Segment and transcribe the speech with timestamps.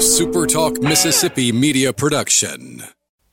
[0.00, 2.82] A SuperTalk Mississippi media production.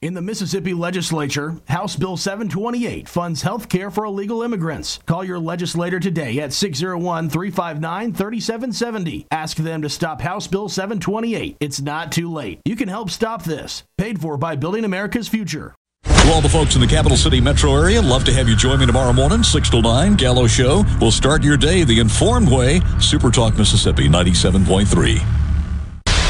[0.01, 4.99] In the Mississippi legislature, House Bill 728 funds health care for illegal immigrants.
[5.05, 9.27] Call your legislator today at 601 359 3770.
[9.31, 11.55] Ask them to stop House Bill 728.
[11.61, 12.59] It's not too late.
[12.65, 13.85] You can help stop this.
[13.97, 15.73] Paid for by Building America's Future.
[16.03, 18.81] To all the folks in the capital city metro area, love to have you join
[18.81, 20.83] me tomorrow morning, 6 to 9, Gallo Show.
[20.99, 22.81] We'll start your day the informed way.
[22.99, 25.46] Super Talk Mississippi 97.3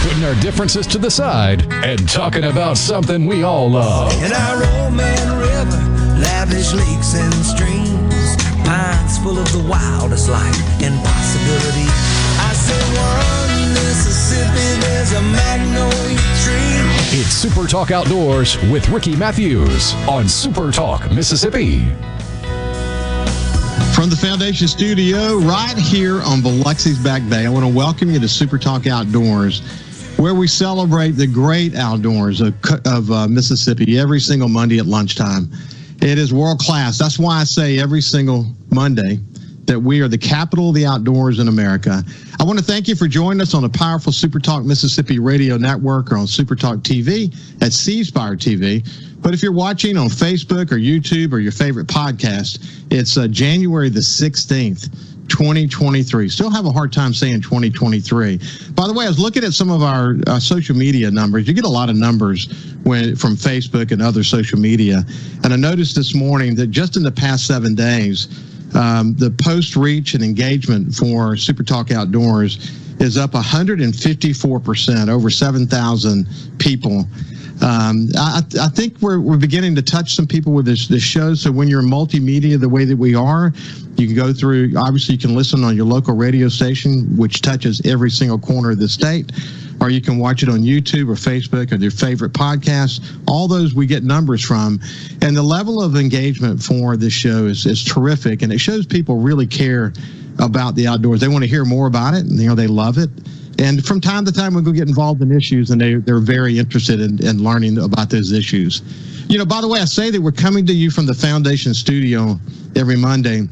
[0.08, 4.10] putting our differences to the side and talking about something we all love.
[4.24, 5.84] In our Roman River,
[6.22, 11.88] lavish lakes and streams, pines full of the wildest life and possibility.
[12.40, 17.20] I say one Mississippi, there's a magnolia tree.
[17.20, 21.80] It's Super Talk Outdoors with Ricky Matthews on Super Talk Mississippi.
[23.94, 28.20] From the Foundation Studio, right here on Biloxi's Back Bay, I want to welcome you
[28.22, 29.62] to Super Talk Outdoors
[30.18, 35.50] where we celebrate the great outdoors of, of uh, Mississippi every single Monday at lunchtime.
[36.02, 36.98] It is world class.
[36.98, 39.20] That's why I say every single Monday
[39.66, 42.04] that we are the capital of the outdoors in America.
[42.40, 45.58] I want to thank you for joining us on the powerful Super Talk Mississippi radio
[45.58, 48.88] network or on Super Talk TV at C Spire TV.
[49.22, 53.90] But if you're watching on Facebook or YouTube or your favorite podcast, it's uh, January
[53.90, 55.17] the 16th.
[55.30, 56.30] 2023.
[56.30, 58.40] Still have a hard time saying 2023.
[58.72, 61.48] By the way, I was looking at some of our uh, social media numbers.
[61.48, 62.48] You get a lot of numbers
[62.84, 65.04] when from Facebook and other social media,
[65.44, 68.28] and I noticed this morning that just in the past seven days,
[68.76, 75.30] um, the post reach and engagement for Super Talk Outdoors is up 154 percent, over
[75.30, 77.06] 7,000 people
[77.62, 81.34] um, I, I, think we're, we're beginning to touch some people with this, this show.
[81.34, 83.52] So when you're multimedia the way that we are,
[84.00, 87.82] you can go through, obviously, you can listen on your local radio station, which touches
[87.86, 89.32] every single corner of the state,
[89.82, 93.20] or you can watch it on YouTube or Facebook or your favorite podcast.
[93.28, 94.80] All those we get numbers from.
[95.22, 98.42] And the level of engagement for this show is, is terrific.
[98.42, 99.94] And it shows people really care
[100.40, 101.20] about the outdoors.
[101.22, 102.22] They want to hear more about it.
[102.22, 103.10] And, you know, they love it.
[103.60, 106.60] And from time to time, we go get involved in issues, and they, they're very
[106.60, 108.84] interested in, in learning about those issues.
[109.30, 111.74] You know, by the way, I say that we're coming to you from the Foundation
[111.74, 112.40] Studio
[112.76, 113.48] every Monday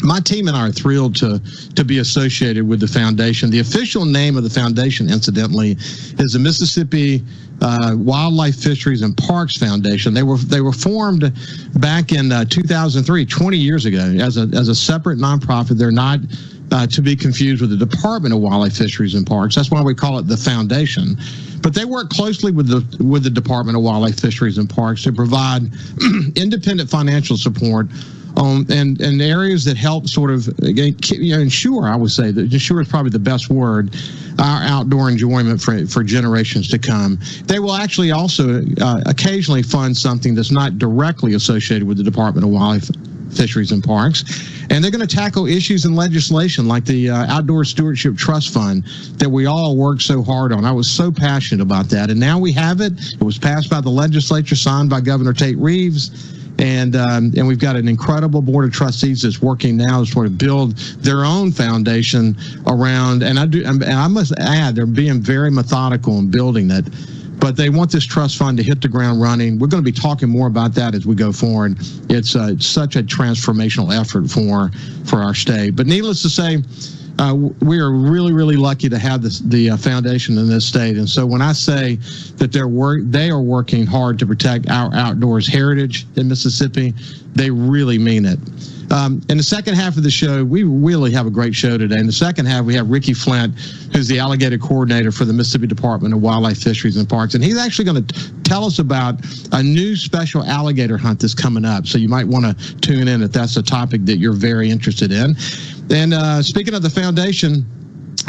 [0.00, 1.40] my team and I are thrilled to
[1.74, 3.50] to be associated with the foundation.
[3.50, 5.72] The official name of the foundation, incidentally,
[6.18, 7.22] is the Mississippi
[7.60, 10.14] uh, Wildlife Fisheries and Parks Foundation.
[10.14, 11.32] They were they were formed
[11.80, 15.78] back in uh, 2003, 20 years ago, as a as a separate nonprofit.
[15.78, 16.20] They're not
[16.72, 19.54] uh, to be confused with the Department of Wildlife, Fisheries, and Parks.
[19.54, 21.16] That's why we call it the Foundation.
[21.60, 25.12] But they work closely with the with the Department of Wildlife, Fisheries, and Parks to
[25.12, 25.62] provide
[26.36, 27.88] independent financial support
[28.36, 31.86] on and and areas that help sort of ensure.
[31.86, 33.94] I would say that ensure is probably the best word.
[34.38, 37.18] Our outdoor enjoyment for for generations to come.
[37.44, 42.44] They will actually also uh, occasionally fund something that's not directly associated with the Department
[42.44, 42.90] of Wildlife
[43.34, 44.24] fisheries and parks.
[44.70, 48.84] And they're going to tackle issues in legislation like the uh, Outdoor Stewardship Trust Fund
[49.16, 50.64] that we all worked so hard on.
[50.64, 52.10] I was so passionate about that.
[52.10, 52.92] And now we have it.
[53.14, 56.38] It was passed by the legislature, signed by Governor Tate Reeves.
[56.58, 60.26] And um, and we've got an incredible board of trustees that's working now to sort
[60.26, 62.36] of build their own foundation
[62.66, 63.22] around.
[63.22, 66.84] And I do, and I must add, they're being very methodical in building it
[67.42, 69.58] but they want this trust fund to hit the ground running.
[69.58, 71.76] We're going to be talking more about that as we go forward.
[72.08, 74.70] It's uh, such a transformational effort for
[75.04, 75.74] for our state.
[75.74, 76.62] But needless to say.
[77.18, 80.96] Uh, we are really, really lucky to have this, the uh, foundation in this state.
[80.96, 81.96] And so when I say
[82.36, 86.94] that they're work, they are working hard to protect our outdoors heritage in Mississippi,
[87.34, 88.38] they really mean it.
[88.92, 91.98] Um, in the second half of the show, we really have a great show today.
[91.98, 93.58] In the second half, we have Ricky Flint,
[93.92, 97.34] who's the alligator coordinator for the Mississippi Department of Wildlife, Fisheries, and Parks.
[97.34, 99.14] And he's actually going to tell us about
[99.52, 101.86] a new special alligator hunt that's coming up.
[101.86, 105.10] So you might want to tune in if that's a topic that you're very interested
[105.10, 105.36] in.
[105.90, 107.66] And uh, speaking of the foundation,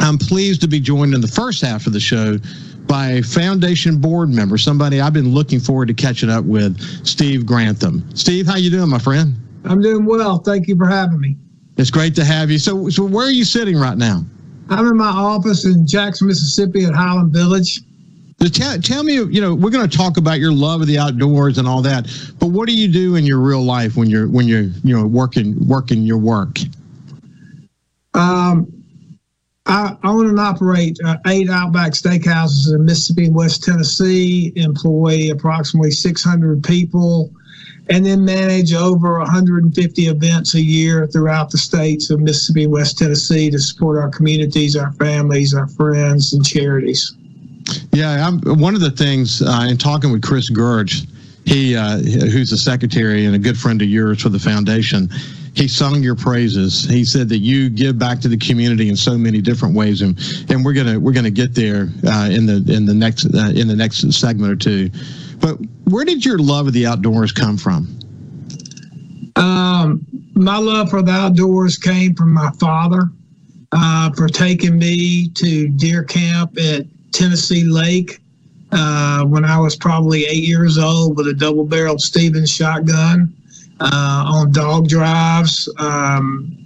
[0.00, 2.38] I'm pleased to be joined in the first half of the show
[2.86, 7.46] by a foundation board member, somebody I've been looking forward to catching up with, Steve
[7.46, 8.04] Grantham.
[8.14, 9.34] Steve, how you doing, my friend?
[9.64, 10.38] I'm doing well.
[10.38, 11.36] Thank you for having me.
[11.76, 12.58] It's great to have you.
[12.58, 14.24] So, so where are you sitting right now?
[14.70, 17.80] I'm in my office in Jackson, Mississippi at Highland Village.
[18.40, 20.98] So tell, tell me, you know, we're going to talk about your love of the
[20.98, 22.06] outdoors and all that,
[22.38, 25.06] but what do you do in your real life when you're when you're you know
[25.06, 26.58] working working your work?
[28.14, 28.70] Um,
[29.66, 34.52] I own and operate uh, eight Outback Steakhouses in Mississippi and West Tennessee.
[34.56, 37.30] Employ approximately 600 people
[37.90, 42.98] and then manage over 150 events a year throughout the states of Mississippi and West
[42.98, 47.14] Tennessee to support our communities, our families, our friends, and charities.
[47.92, 51.04] Yeah, I'm, one of the things uh, in talking with Chris Gurge,
[51.44, 55.10] he uh, who's the secretary and a good friend of yours for the foundation.
[55.54, 56.84] He sung your praises.
[56.84, 60.18] He said that you give back to the community in so many different ways, and
[60.48, 63.68] and we're gonna we're gonna get there uh, in the in the next uh, in
[63.68, 64.90] the next segment or two.
[65.38, 67.98] But where did your love of the outdoors come from?
[69.36, 70.04] Um,
[70.34, 73.10] my love for the outdoors came from my father
[73.70, 78.20] uh, for taking me to deer camp at Tennessee Lake
[78.72, 83.34] uh, when I was probably eight years old with a double barreled Stevens shotgun
[83.80, 86.56] on dog drives, um,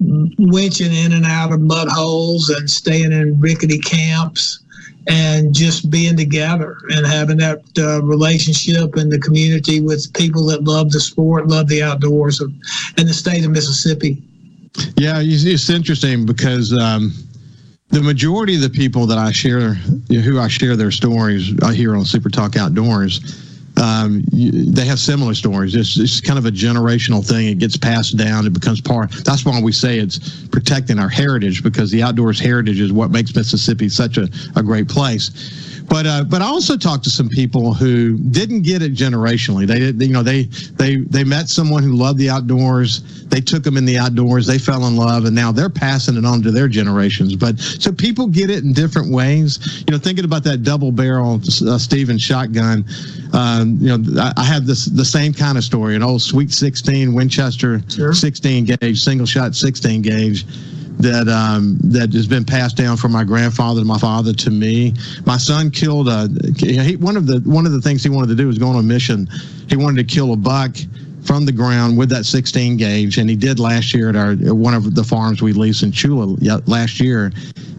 [0.00, 4.60] winching in and out of mud holes and staying in rickety camps
[5.08, 10.64] and just being together and having that uh, relationship in the community with people that
[10.64, 12.52] love the sport, love the outdoors of,
[12.98, 14.22] in the state of Mississippi.
[14.96, 17.12] Yeah, it's interesting because um,
[17.88, 22.04] the majority of the people that I share, who I share their stories here on
[22.04, 23.47] Super Talk Outdoors,
[23.78, 25.74] um, they have similar stories.
[25.74, 27.48] It's, it's kind of a generational thing.
[27.48, 28.46] It gets passed down.
[28.46, 29.12] It becomes part.
[29.24, 33.34] That's why we say it's protecting our heritage because the outdoors heritage is what makes
[33.34, 35.67] Mississippi such a, a great place.
[35.88, 39.66] But uh, but I also talked to some people who didn't get it generationally.
[39.66, 40.44] They you know, they
[40.76, 43.24] they they met someone who loved the outdoors.
[43.28, 44.46] They took them in the outdoors.
[44.46, 47.36] They fell in love, and now they're passing it on to their generations.
[47.36, 49.84] But so people get it in different ways.
[49.86, 52.84] You know, thinking about that double barrel uh, Stevens shotgun.
[53.32, 55.96] Um, you know, I, I had this the same kind of story.
[55.96, 58.12] An old Sweet 16 Winchester sure.
[58.12, 60.44] 16 gauge, single shot 16 gauge
[60.98, 64.94] that um, that has been passed down from my grandfather to my father to me.
[65.24, 68.34] My son killed a he, one of the one of the things he wanted to
[68.34, 69.28] do was go on a mission.
[69.68, 70.76] He wanted to kill a buck
[71.24, 74.74] from the ground with that 16 gauge, and he did last year at our one
[74.74, 76.36] of the farms we leased in Chula
[76.66, 77.32] last year,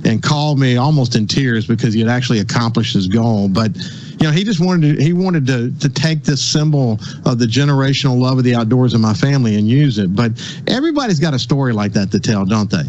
[0.06, 3.50] and called me almost in tears because he had actually accomplished his goal.
[3.50, 7.40] But you know, he just wanted to he wanted to to take this symbol of
[7.40, 10.16] the generational love of the outdoors in my family and use it.
[10.16, 10.32] But
[10.68, 12.84] everybody's got a story like that to tell, don't they?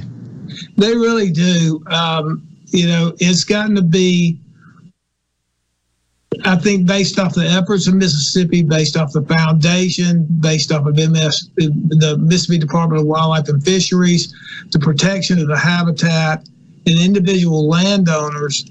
[0.76, 1.82] They really do.
[1.88, 4.40] Um, you know, it's gotten to be,
[6.44, 10.96] I think, based off the efforts of Mississippi, based off the foundation, based off of
[10.96, 14.34] MS, the Mississippi Department of Wildlife and Fisheries,
[14.70, 16.48] the protection of the habitat,
[16.86, 18.64] and individual landowners,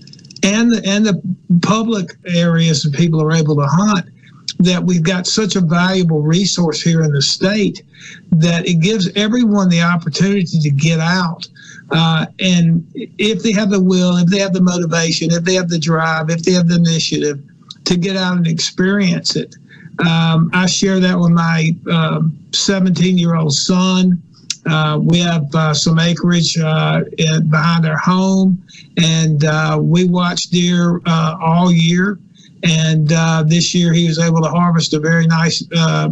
[0.43, 1.21] and the, and the
[1.61, 4.09] public areas that people are able to hunt
[4.59, 7.83] that we've got such a valuable resource here in the state
[8.31, 11.47] that it gives everyone the opportunity to get out.
[11.91, 15.69] Uh, and if they have the will, if they have the motivation, if they have
[15.69, 17.41] the drive, if they have the initiative
[17.85, 19.55] to get out and experience it.
[20.07, 21.75] Um, I share that with my
[22.53, 24.21] 17 um, year old son.
[24.65, 28.63] Uh, we have uh, some acreage uh, in, behind our home,
[28.97, 32.19] and uh, we watch deer uh, all year.
[32.63, 36.09] And uh, this year he was able to harvest a very nice uh,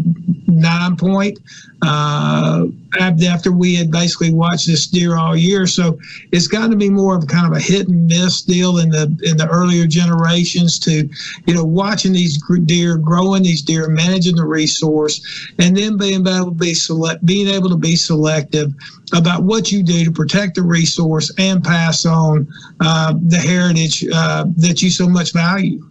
[0.48, 1.40] nine point
[1.82, 2.66] uh,
[3.00, 5.68] after we had basically watched this deer all year.
[5.68, 6.00] So
[6.32, 8.90] it's got to be more of a kind of a hit and miss deal in
[8.90, 11.10] the in the earlier generations to,
[11.46, 15.22] you know, watching these deer, growing these deer, managing the resource,
[15.60, 18.74] and then being able to be select, being able to be selective
[19.14, 22.48] about what you do to protect the resource and pass on
[22.80, 25.88] uh, the heritage uh, that you so much value.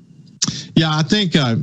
[0.76, 1.56] Yeah, I think uh,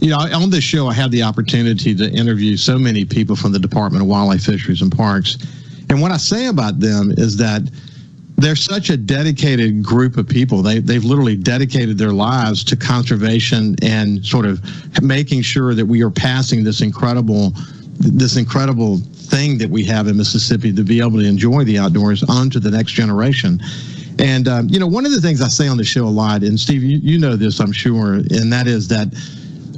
[0.00, 3.52] you know on this show I had the opportunity to interview so many people from
[3.52, 5.38] the Department of Wildlife, Fisheries, and Parks,
[5.88, 7.62] and what I say about them is that
[8.36, 10.60] they're such a dedicated group of people.
[10.60, 14.60] They they've literally dedicated their lives to conservation and sort of
[15.00, 17.52] making sure that we are passing this incredible
[17.98, 22.24] this incredible thing that we have in Mississippi to be able to enjoy the outdoors
[22.24, 23.60] on to the next generation.
[24.22, 26.44] And um, you know, one of the things I say on the show a lot,
[26.44, 29.08] and Steve, you, you know this, I'm sure, and that is that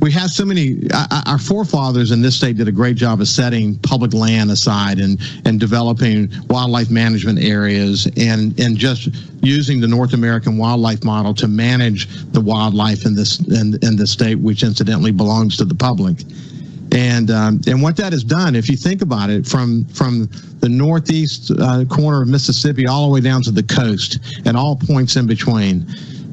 [0.02, 0.86] we have so many
[1.26, 5.18] our forefathers in this state did a great job of setting public land aside and
[5.46, 9.08] and developing wildlife management areas and and just
[9.42, 14.06] using the North American wildlife model to manage the wildlife in this in, in the
[14.06, 16.18] state which incidentally belongs to the public
[16.94, 20.28] and um, and what that has done, if you think about it, from from
[20.60, 24.76] the northeast uh, corner of Mississippi all the way down to the coast and all
[24.76, 25.84] points in between,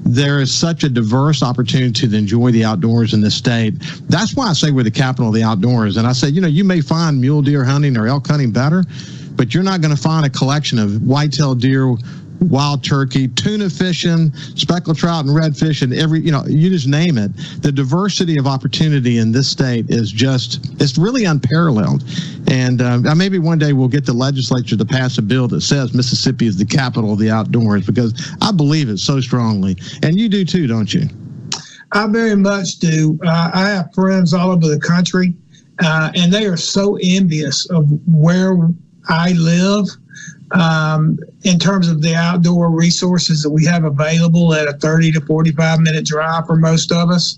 [0.06, 3.74] there is such a diverse opportunity to enjoy the outdoors in this state.
[4.08, 5.98] That's why I say we're the capital of the outdoors.
[5.98, 8.84] And I say, you know, you may find mule deer hunting or elk hunting better,
[9.36, 11.96] but you're not going to find a collection of whitetail deer
[12.42, 17.18] wild turkey, tuna fishing, speckled trout, and redfish, and every you know you just name
[17.18, 17.32] it.
[17.62, 22.04] The diversity of opportunity in this state is just it's really unparalleled.
[22.48, 25.94] And uh, maybe one day we'll get the legislature to pass a bill that says
[25.94, 30.28] Mississippi is the capital of the outdoors because I believe it so strongly, and you
[30.28, 31.08] do too, don't you?
[31.94, 33.20] I very much do.
[33.24, 35.34] Uh, I have friends all over the country,
[35.84, 38.58] uh, and they are so envious of where
[39.10, 39.88] I live
[40.52, 45.22] um, in terms of the outdoor resources that we have available at a 30 to
[45.22, 47.38] 45 minute drive for most of us.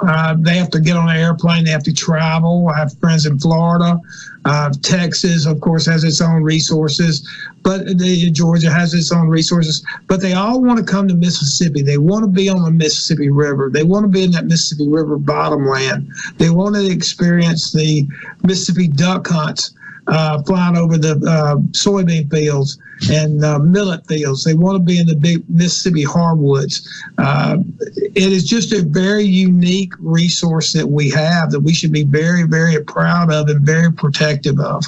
[0.00, 1.64] Uh, they have to get on an airplane.
[1.64, 2.68] They have to travel.
[2.68, 4.00] I have friends in Florida.
[4.44, 7.28] Uh, Texas, of course, has its own resources,
[7.62, 9.84] but the, Georgia has its own resources.
[10.06, 11.82] But they all want to come to Mississippi.
[11.82, 13.68] They want to be on the Mississippi River.
[13.68, 16.10] They want to be in that Mississippi River bottomland.
[16.38, 18.06] They want to experience the
[18.42, 19.72] Mississippi duck hunts
[20.10, 22.78] uh, flying over the uh, soybean fields
[23.10, 24.44] and uh, millet fields.
[24.44, 26.86] They want to be in the big Mississippi hardwoods.
[27.16, 32.04] Uh, it is just a very unique resource that we have that we should be
[32.04, 34.84] very, very proud of and very protective of.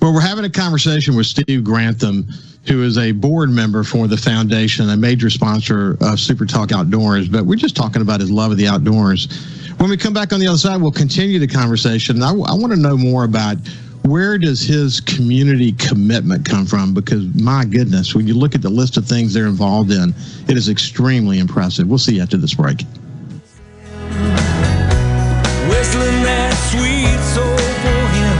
[0.00, 2.28] Well, we're having a conversation with Steve Grantham,
[2.66, 7.28] who is a board member for the foundation, a major sponsor of Super Talk Outdoors.
[7.28, 9.26] But we're just talking about his love of the outdoors.
[9.78, 12.22] When we come back on the other side, we'll continue the conversation.
[12.22, 13.56] I, I want to know more about
[14.08, 16.94] where does his community commitment come from?
[16.94, 20.14] Because my goodness, when you look at the list of things they're involved in,
[20.48, 21.86] it is extremely impressive.
[21.86, 22.82] We'll see you after this break.
[25.68, 28.36] Whistling that sweet soul for him.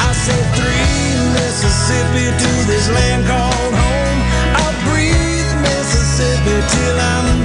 [0.00, 4.18] I say three Mississippi to this land called home.
[4.56, 7.39] I'll breathe Mississippi till I'm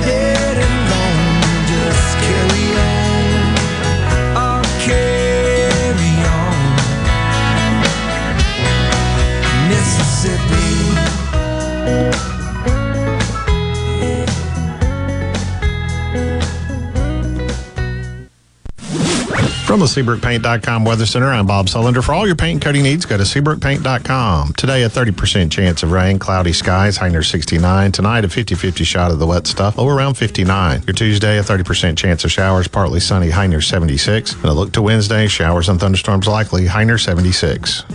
[19.66, 22.04] From the SeabrookPaint.com Weather Center, I'm Bob Sullender.
[22.04, 24.54] For all your paint and coating needs, go to SeabrookPaint.com.
[24.54, 27.92] Today, a 30% chance of rain, cloudy skies, high near 69.
[27.92, 30.84] Tonight, a 50 50 shot of the wet stuff, low around 59.
[30.86, 34.34] Your Tuesday, a 30% chance of showers, partly sunny, high near 76.
[34.36, 37.86] And a look to Wednesday, showers and thunderstorms likely, high near 76.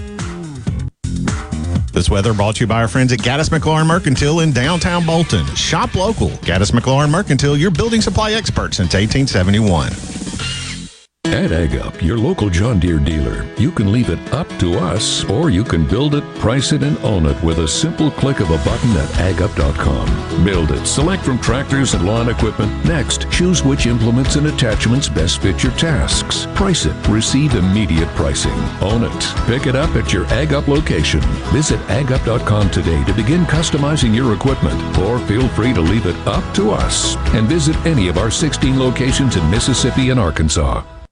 [1.93, 5.47] This weather brought to you by our friends at Gaddis McLaurin Mercantile in downtown Bolton.
[5.55, 6.31] Shop local.
[6.41, 10.20] Gaddis McLaurin Mercantile, your building supply expert since 1871.
[11.31, 15.25] At Ag Up, your local John Deere dealer, you can leave it up to us,
[15.31, 18.51] or you can build it, price it, and own it with a simple click of
[18.51, 20.45] a button at agup.com.
[20.45, 22.85] Build it, select from tractors and lawn equipment.
[22.85, 26.47] Next, choose which implements and attachments best fit your tasks.
[26.55, 28.59] Price it, receive immediate pricing.
[28.83, 31.21] Own it, pick it up at your Ag Up location.
[31.53, 36.43] Visit agup.com today to begin customizing your equipment, or feel free to leave it up
[36.57, 40.83] to us and visit any of our 16 locations in Mississippi and Arkansas.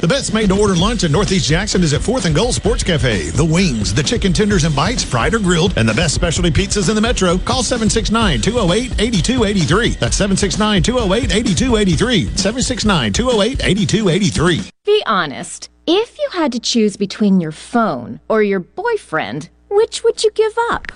[0.00, 2.82] The best made to order lunch in Northeast Jackson is at 4th and Gold Sports
[2.82, 3.28] Cafe.
[3.30, 6.88] The wings, the chicken tenders and bites, fried or grilled, and the best specialty pizzas
[6.88, 7.36] in the metro.
[7.36, 9.90] Call 769 208 8283.
[10.00, 12.24] That's 769 208 8283.
[12.36, 14.70] 769 208 8283.
[14.86, 15.68] Be honest.
[15.86, 20.54] If you had to choose between your phone or your boyfriend, which would you give
[20.70, 20.92] up?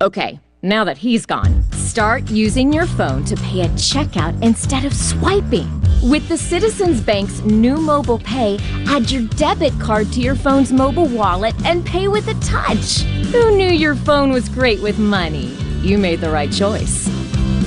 [0.00, 4.94] Okay, now that he's gone, start using your phone to pay at checkout instead of
[4.94, 5.70] swiping.
[6.02, 11.06] With the Citizens Bank's new mobile pay, add your debit card to your phone's mobile
[11.06, 13.02] wallet and pay with a touch.
[13.32, 15.46] Who knew your phone was great with money?
[15.82, 17.10] You made the right choice.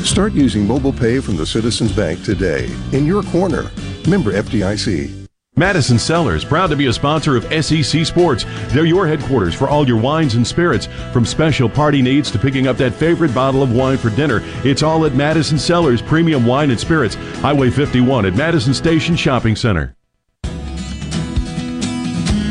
[0.04, 2.70] Start using mobile pay from the Citizens Bank today.
[2.94, 3.70] In your corner.
[4.08, 5.27] Member FDIC.
[5.58, 8.46] Madison Cellars, proud to be a sponsor of SEC Sports.
[8.68, 10.88] They're your headquarters for all your wines and spirits.
[11.12, 14.84] From special party needs to picking up that favorite bottle of wine for dinner, it's
[14.84, 19.96] all at Madison Cellars Premium Wine and Spirits, Highway 51 at Madison Station Shopping Center.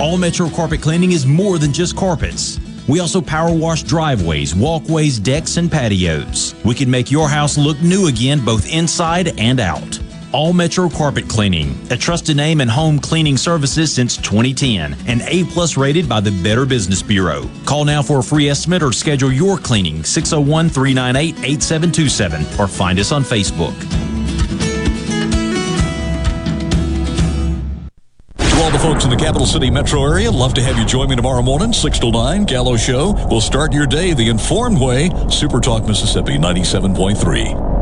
[0.01, 2.59] All Metro Carpet Cleaning is more than just carpets.
[2.89, 6.57] We also power wash driveways, walkways, decks, and patios.
[6.65, 10.01] We can make your house look new again both inside and out.
[10.33, 15.45] All Metro Carpet Cleaning, a trusted name in home cleaning services since 2010 and A
[15.45, 17.49] plus rated by the Better Business Bureau.
[17.65, 22.99] Call now for a free estimate or schedule your cleaning 601 398 8727 or find
[22.99, 23.75] us on Facebook.
[28.39, 31.09] To all the folks in the capital city metro area, love to have you join
[31.09, 33.13] me tomorrow morning, 6 to 9, Gallo Show.
[33.31, 35.11] We'll start your day the informed way.
[35.31, 37.76] Super Talk Mississippi 97.3.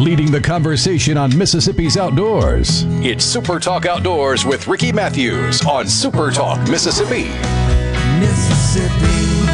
[0.00, 2.84] Leading the conversation on Mississippi's outdoors.
[3.04, 7.24] It's Super Talk Outdoors with Ricky Matthews on Super Talk Mississippi.
[8.18, 9.50] Mississippi.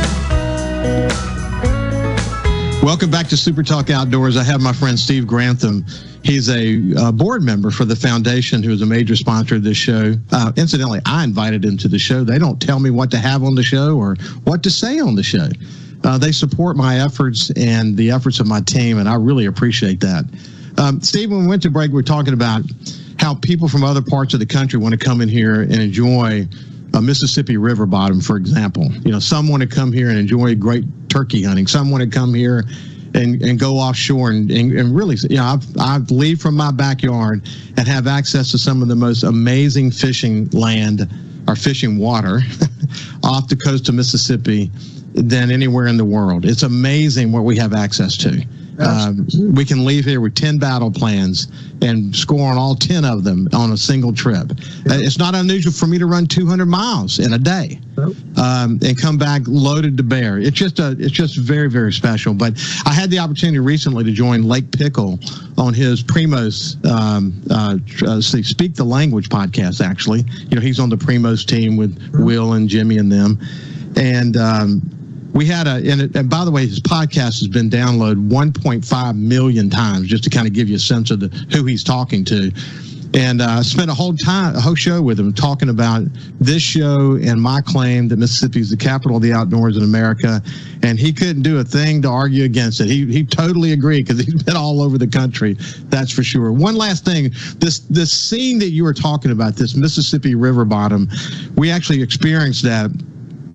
[2.81, 4.37] Welcome back to Super Talk Outdoors.
[4.37, 5.85] I have my friend Steve Grantham.
[6.23, 9.77] He's a uh, board member for the foundation, who is a major sponsor of this
[9.77, 10.15] show.
[10.31, 12.23] Uh, incidentally, I invited him to the show.
[12.23, 15.17] They don't tell me what to have on the show or what to say on
[15.17, 15.49] the show.
[16.05, 20.01] Uh, they support my efforts and the efforts of my team, and I really appreciate
[20.01, 20.25] that.
[20.79, 22.63] Um, Steve, when we went to break, we are talking about
[23.19, 26.47] how people from other parts of the country want to come in here and enjoy
[26.95, 28.91] a Mississippi river bottom, for example.
[29.05, 31.67] You know, some want to come here and enjoy great turkey hunting.
[31.67, 32.65] Some want to come here
[33.15, 36.71] and, and go offshore and, and, and really, you know, I've, I've leave from my
[36.71, 41.09] backyard and have access to some of the most amazing fishing land
[41.49, 42.41] or fishing water
[43.25, 44.71] off the coast of Mississippi
[45.17, 46.45] than anywhere in the world.
[46.45, 48.45] It's amazing what we have access to.
[48.79, 51.49] Um, we can leave here with 10 battle plans
[51.81, 54.51] and score on all 10 of them on a single trip.
[54.51, 57.81] Uh, It's not unusual for me to run 200 miles in a day
[58.37, 60.39] um, and come back loaded to bear.
[60.39, 62.35] It's just a, it's just very, very special.
[62.35, 65.19] But I had the opportunity recently to join Lake Pickle
[65.57, 70.23] on his Primos um, uh, uh, Speak the Language podcast, actually.
[70.51, 73.39] You know, he's on the Primos team with Will and Jimmy and them.
[73.97, 74.83] And, um,
[75.37, 79.17] we had a, and, it, and by the way, his podcast has been downloaded 1.5
[79.17, 82.25] million times, just to kind of give you a sense of the, who he's talking
[82.25, 82.51] to.
[83.15, 86.03] And uh, spent a whole time, a whole show with him talking about
[86.41, 90.43] this show and my claim that Mississippi is the capital of the outdoors in America.
[90.83, 92.89] And he couldn't do a thing to argue against it.
[92.89, 95.57] He he totally agreed because he's been all over the country.
[95.85, 96.53] That's for sure.
[96.53, 101.09] One last thing, this this scene that you were talking about, this Mississippi River bottom,
[101.57, 102.91] we actually experienced that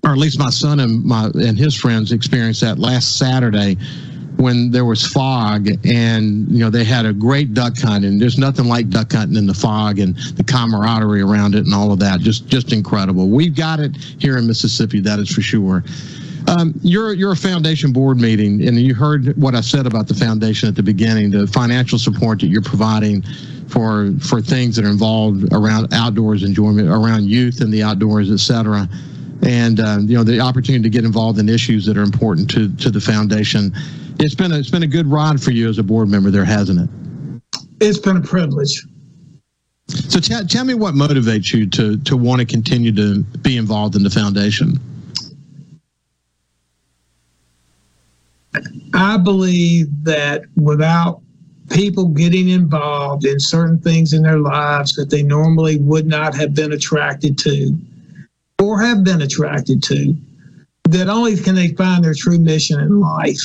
[0.04, 3.76] or at least my son and my and his friends experienced that last Saturday
[4.36, 8.38] when there was fog and you know they had a great duck hunt and there's
[8.38, 12.00] nothing like duck hunting in the fog and the camaraderie around it and all of
[12.00, 12.18] that.
[12.20, 13.28] Just just incredible.
[13.28, 15.84] We've got it here in mississippi that is for sure.
[16.48, 20.14] Um, you're you're a foundation board meeting and you heard what i said about the
[20.14, 23.22] foundation at the beginning the financial support that you're providing
[23.68, 28.40] for for things that are involved around outdoors enjoyment around youth and the outdoors et
[28.40, 28.88] cetera
[29.42, 32.74] and uh, you know the opportunity to get involved in issues that are important to
[32.76, 33.72] to the foundation.
[34.20, 36.44] It's been a, it's been a good ride for you as a board member there,
[36.44, 37.60] hasn't it?
[37.80, 38.84] It's been a privilege.
[39.88, 43.96] So tell tell me what motivates you to to want to continue to be involved
[43.96, 44.78] in the foundation.
[48.94, 51.22] I believe that without
[51.70, 56.54] people getting involved in certain things in their lives that they normally would not have
[56.54, 57.74] been attracted to
[58.62, 60.16] or have been attracted to,
[60.84, 63.40] that only can they find their true mission in life.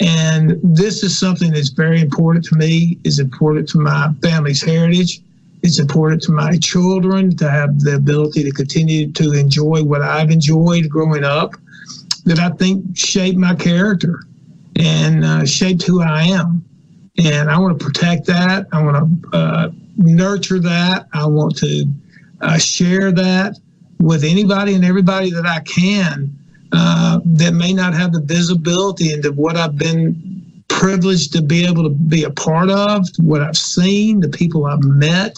[0.00, 5.20] And this is something that's very important to me, is important to my family's heritage.
[5.62, 10.30] It's important to my children to have the ability to continue to enjoy what I've
[10.30, 11.54] enjoyed growing up,
[12.24, 14.24] that I think shaped my character
[14.76, 16.64] and uh, shaped who I am.
[17.22, 18.66] And I want to protect that.
[18.72, 21.06] I want to uh, nurture that.
[21.12, 21.84] I want to
[22.40, 23.58] uh, share that
[24.00, 26.36] with anybody and everybody that I can
[26.72, 31.82] uh, that may not have the visibility into what I've been privileged to be able
[31.82, 35.36] to be a part of, what I've seen, the people I've met.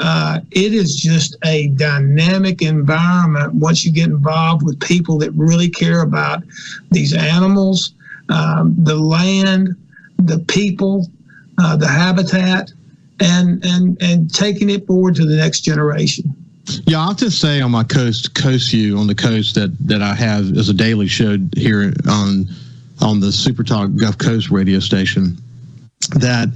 [0.00, 5.68] Uh, it is just a dynamic environment once you get involved with people that really
[5.68, 6.44] care about
[6.90, 7.94] these animals,
[8.28, 9.74] um, the land,
[10.18, 11.06] the people,
[11.58, 12.72] uh, the habitat,
[13.18, 16.34] and and and taking it forward to the next generation.
[16.86, 20.14] Yeah, I'll just say on my coast coast view on the coast that that I
[20.14, 22.46] have as a daily show here on
[23.00, 25.36] on the Super Talk Gulf Coast radio station
[26.16, 26.48] that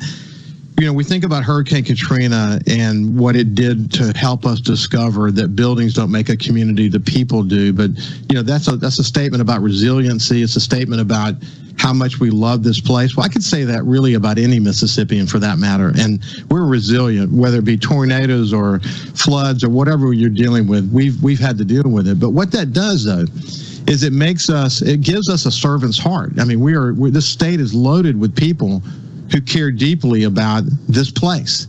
[0.79, 5.31] you know we think about Hurricane Katrina and what it did to help us discover
[5.31, 7.73] that buildings don't make a community, the people do.
[7.73, 7.91] But
[8.29, 10.43] you know that's a that's a statement about resiliency.
[10.43, 11.35] It's a statement about
[11.79, 13.17] how much we love this place.
[13.17, 15.93] Well, I could say that really about any Mississippian for that matter.
[15.99, 20.91] And we're resilient, whether it be tornadoes or floods or whatever you're dealing with.
[20.93, 22.19] We've we've had to deal with it.
[22.19, 23.27] But what that does though
[23.87, 26.33] is it makes us it gives us a servant's heart.
[26.39, 28.83] I mean, we are we, this state is loaded with people
[29.33, 31.67] who care deeply about this place.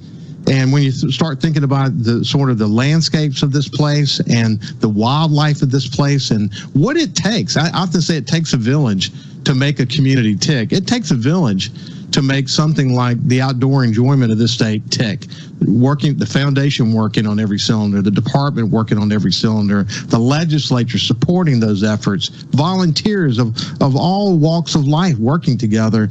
[0.48, 4.62] And when you start thinking about the sort of the landscapes of this place and
[4.80, 8.58] the wildlife of this place and what it takes, I often say it takes a
[8.58, 9.12] village
[9.46, 10.72] to make a community tick.
[10.72, 11.72] It takes a village
[12.12, 15.26] to make something like the outdoor enjoyment of this state tick.
[15.68, 21.00] Working the foundation working on every cylinder, the department working on every cylinder, the legislature
[21.00, 26.08] supporting those efforts, volunteers of, of all walks of life working together.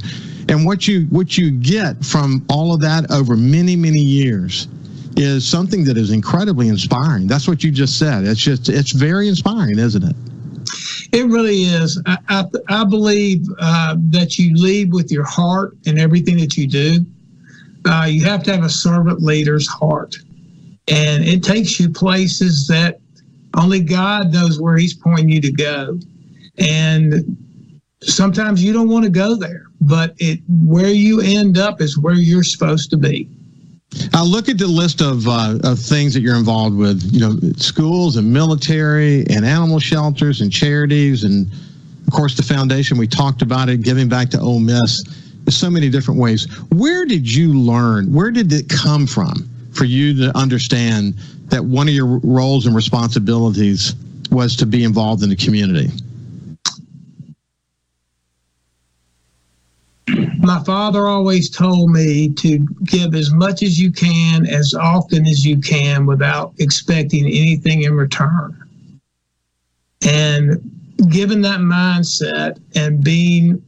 [0.47, 4.67] And what you what you get from all of that over many, many years
[5.17, 7.27] is something that is incredibly inspiring.
[7.27, 8.25] That's what you just said.
[8.25, 10.15] It's just it's very inspiring, isn't it?
[11.11, 12.01] It really is.
[12.05, 16.67] I, I, I believe uh, that you lead with your heart in everything that you
[16.67, 17.05] do.
[17.85, 20.15] Uh, you have to have a servant leader's heart.
[20.87, 22.99] And it takes you places that
[23.55, 25.99] only God knows where He's pointing you to go.
[26.57, 27.37] And
[28.05, 32.15] sometimes you don't want to go there, but it where you end up is where
[32.15, 33.29] you're supposed to be.
[34.13, 37.01] I look at the list of uh, of things that you're involved with.
[37.13, 41.51] You know, schools and military and animal shelters and charities and
[42.07, 42.97] of course the foundation.
[42.97, 45.03] We talked about it, giving back to Ole Miss.
[45.43, 46.45] There's so many different ways.
[46.71, 48.11] Where did you learn?
[48.11, 51.15] Where did it come from for you to understand
[51.47, 53.95] that one of your roles and responsibilities
[54.31, 55.89] was to be involved in the community?
[60.45, 65.45] My father always told me to give as much as you can as often as
[65.45, 68.61] you can without expecting anything in return.
[70.05, 70.71] And
[71.09, 73.61] given that mindset and being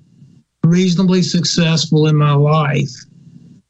[0.64, 2.92] reasonably successful in my life,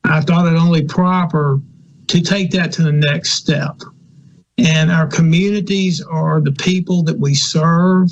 [0.03, 1.61] I thought it only proper
[2.07, 3.81] to take that to the next step.
[4.57, 8.09] And our communities are the people that we serve.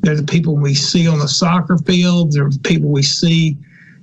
[0.00, 2.32] They're the people we see on the soccer field.
[2.32, 3.56] They're the people we see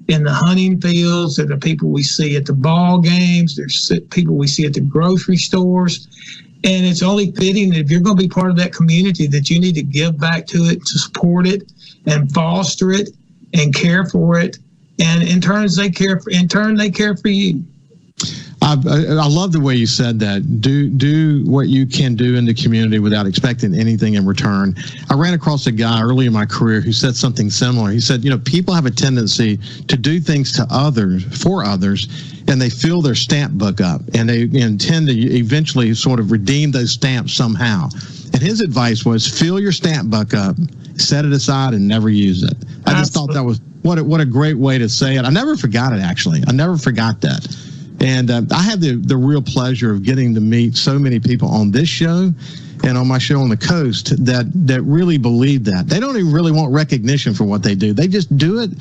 [0.08, 1.36] in the hunting fields.
[1.36, 3.56] They're the people we see at the ball games.
[3.56, 6.08] There's people we see at the grocery stores.
[6.64, 9.50] And it's only fitting that if you're going to be part of that community, that
[9.50, 11.72] you need to give back to it, to support it,
[12.08, 13.10] and foster it,
[13.54, 14.58] and care for it.
[15.00, 16.20] And in turn, they care.
[16.20, 17.64] For, in turn, they care for you.
[18.66, 20.60] I, I, love the way you said that.
[20.60, 24.76] Do do what you can do in the community without expecting anything in return.
[25.08, 27.92] I ran across a guy early in my career who said something similar.
[27.92, 32.08] He said, you know, people have a tendency to do things to others for others,
[32.48, 36.72] and they fill their stamp book up, and they intend to eventually sort of redeem
[36.72, 37.88] those stamps somehow.
[38.34, 40.56] And his advice was fill your stamp book up,
[40.98, 42.56] set it aside, and never use it.
[42.88, 45.24] I just thought that was what a, what a great way to say it.
[45.24, 46.42] I never forgot it actually.
[46.48, 47.46] I never forgot that.
[48.02, 51.48] And uh, I had the, the real pleasure of getting to meet so many people
[51.48, 52.32] on this show
[52.84, 55.88] and on my show on the coast that that really believe that.
[55.88, 57.94] They don't even really want recognition for what they do.
[57.94, 58.72] They just do it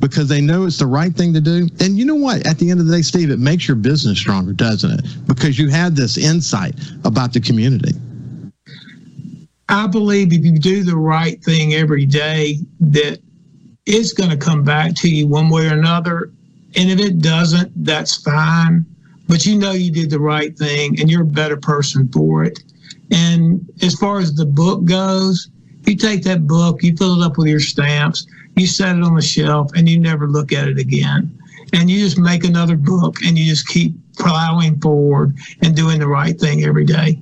[0.00, 1.68] because they know it's the right thing to do.
[1.80, 2.46] And you know what?
[2.46, 5.26] At the end of the day, Steve, it makes your business stronger, doesn't it?
[5.26, 7.92] Because you have this insight about the community.
[9.68, 13.20] I believe if you do the right thing every day, that
[13.86, 16.32] it's going to come back to you one way or another.
[16.76, 18.86] And if it doesn't, that's fine.
[19.28, 22.62] But you know you did the right thing and you're a better person for it.
[23.10, 25.48] And as far as the book goes,
[25.86, 29.14] you take that book, you fill it up with your stamps, you set it on
[29.14, 31.36] the shelf, and you never look at it again.
[31.72, 36.08] And you just make another book and you just keep plowing forward and doing the
[36.08, 37.18] right thing every day.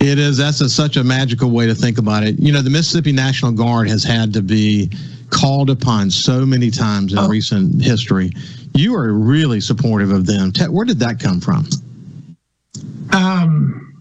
[0.00, 0.36] It is.
[0.36, 2.38] That's a, such a magical way to think about it.
[2.38, 4.90] You know, the Mississippi National Guard has had to be
[5.34, 7.28] called upon so many times in oh.
[7.28, 8.30] recent history.
[8.74, 10.52] You are really supportive of them.
[10.70, 11.66] Where did that come from?
[13.12, 13.98] Um,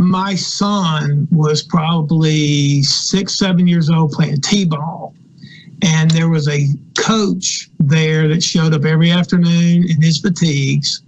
[0.00, 5.14] my son was probably six, seven years old playing t-ball,
[5.82, 11.02] and there was a coach there that showed up every afternoon in his fatigues.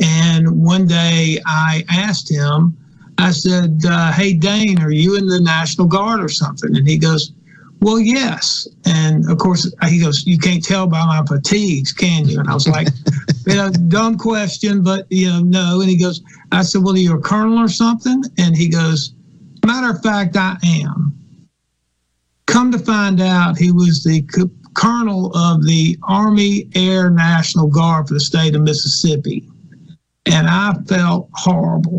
[0.00, 2.76] And one day I asked him,
[3.18, 6.76] I said, uh, Hey, Dane, are you in the National Guard or something?
[6.76, 7.32] And he goes,
[7.80, 8.68] Well, yes.
[8.84, 12.40] And of course, he goes, You can't tell by my fatigues, can you?
[12.40, 12.88] And I was like,
[13.46, 15.80] You know, dumb question, but, you know, no.
[15.80, 16.22] And he goes,
[16.52, 18.22] I said, Well, are you a colonel or something?
[18.38, 19.14] And he goes,
[19.64, 21.12] Matter of fact, I am.
[22.46, 24.22] Come to find out, he was the
[24.74, 29.48] colonel of the Army Air National Guard for the state of Mississippi.
[30.26, 31.98] And I felt horrible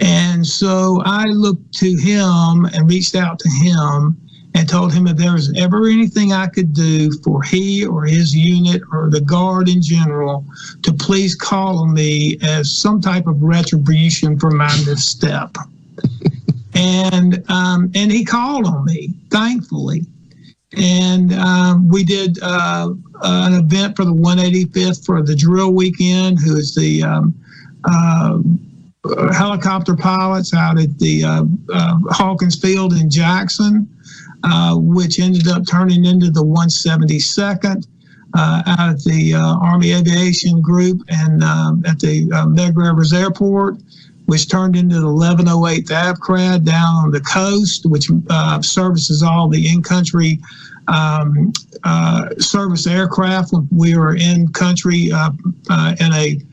[0.00, 4.16] and so I looked to him and reached out to him
[4.54, 8.34] and told him if there was ever anything I could do for he or his
[8.34, 10.44] unit or the guard in general
[10.82, 15.54] to please call on me as some type of retribution for my misstep.
[16.74, 20.06] and um, and he called on me, thankfully.
[20.76, 22.90] And um, we did uh,
[23.22, 27.34] an event for the 185th for the drill weekend, who is the um,
[27.84, 28.38] uh,
[29.04, 33.88] helicopter pilots out at the uh, uh, Hawkins Field in Jackson,
[34.44, 37.86] uh, which ended up turning into the 172nd.
[38.32, 43.12] Uh, out at the uh, Army Aviation Group and um, at the uh, Meg Rivers
[43.12, 43.74] Airport,
[44.26, 48.08] which turned into the 1108th AVCRAD down on the coast, which
[48.64, 50.38] services all the in-country
[50.86, 51.52] um,
[52.38, 53.52] service aircraft.
[53.72, 56.49] We were in country in a uh,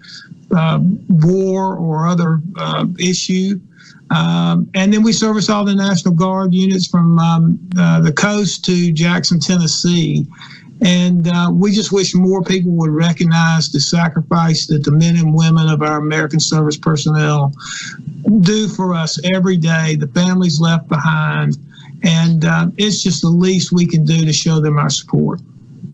[0.50, 3.60] war or other uh, issue.
[4.10, 8.64] Um, and then we service all the National Guard units from um, uh, the coast
[8.66, 10.26] to Jackson, Tennessee.
[10.82, 15.34] And uh, we just wish more people would recognize the sacrifice that the men and
[15.34, 17.52] women of our American service personnel
[18.42, 21.58] do for us every day, the families left behind.
[22.04, 25.42] And uh, it's just the least we can do to show them our support.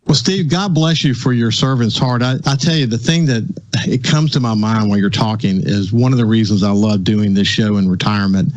[0.05, 2.21] Well, Steve, God bless you for your servant's heart.
[2.21, 3.43] I, I tell you, the thing that
[3.87, 7.03] it comes to my mind while you're talking is one of the reasons I love
[7.03, 8.49] doing this show in retirement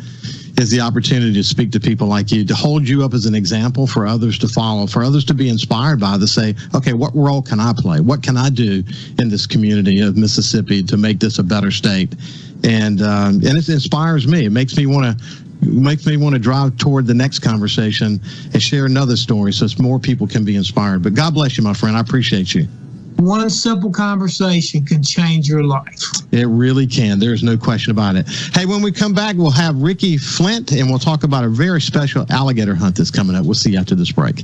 [0.59, 3.35] is the opportunity to speak to people like you, to hold you up as an
[3.35, 7.15] example for others to follow, for others to be inspired by, to say, okay, what
[7.15, 8.01] role can I play?
[8.01, 8.83] What can I do
[9.19, 12.15] in this community of Mississippi to make this a better state?
[12.63, 14.45] And um, and it inspires me.
[14.45, 15.25] It makes me want to
[15.61, 18.19] makes me want to drive toward the next conversation
[18.53, 21.03] and share another story so more people can be inspired.
[21.03, 21.97] But God bless you, my friend.
[21.97, 22.67] I appreciate you.
[23.17, 26.03] One simple conversation can change your life.
[26.31, 27.17] It really can.
[27.17, 28.27] There's no question about it.
[28.53, 31.81] Hey, when we come back, we'll have Ricky Flint and we'll talk about a very
[31.81, 33.43] special alligator hunt that's coming up.
[33.43, 34.43] We'll see you after this break.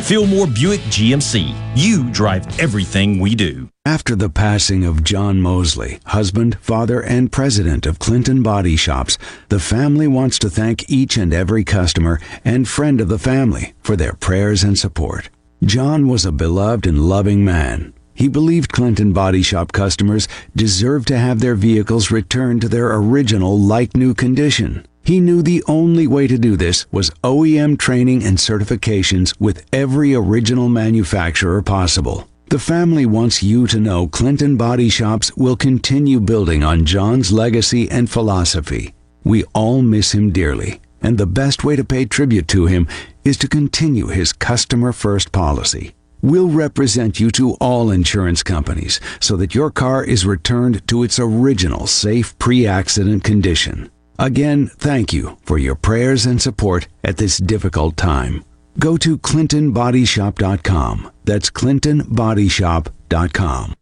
[0.00, 1.54] Fillmore Buick GMC.
[1.74, 3.68] You drive everything we do.
[3.84, 9.58] After the passing of John Mosley, husband, father, and president of Clinton Body Shops, the
[9.58, 14.12] family wants to thank each and every customer and friend of the family for their
[14.12, 15.28] prayers and support.
[15.64, 17.92] John was a beloved and loving man.
[18.14, 23.58] He believed Clinton Body Shop customers deserved to have their vehicles returned to their original
[23.58, 24.86] like new condition.
[25.06, 30.16] He knew the only way to do this was OEM training and certifications with every
[30.16, 32.26] original manufacturer possible.
[32.50, 37.88] The family wants you to know Clinton Body Shops will continue building on John's legacy
[37.88, 38.94] and philosophy.
[39.22, 42.88] We all miss him dearly, and the best way to pay tribute to him
[43.22, 45.94] is to continue his customer first policy.
[46.20, 51.20] We'll represent you to all insurance companies so that your car is returned to its
[51.20, 53.88] original safe pre accident condition.
[54.18, 58.44] Again, thank you for your prayers and support at this difficult time.
[58.78, 61.10] Go to ClintonBodyShop.com.
[61.24, 63.74] That's ClintonBodyShop.com.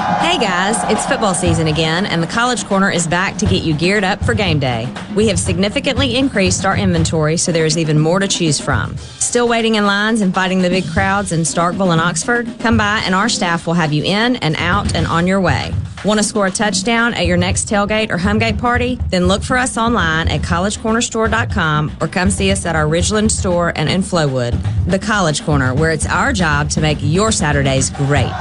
[0.00, 3.74] Hey guys, it's football season again, and the College Corner is back to get you
[3.74, 4.88] geared up for game day.
[5.14, 8.96] We have significantly increased our inventory, so there is even more to choose from.
[8.96, 12.48] Still waiting in lines and fighting the big crowds in Starkville and Oxford?
[12.60, 15.70] Come by, and our staff will have you in and out and on your way.
[16.02, 18.98] Want to score a touchdown at your next tailgate or homegate party?
[19.10, 23.74] Then look for us online at collegecornerstore.com or come see us at our Ridgeland store
[23.76, 24.58] and in Flowood.
[24.86, 28.32] The College Corner, where it's our job to make your Saturdays great.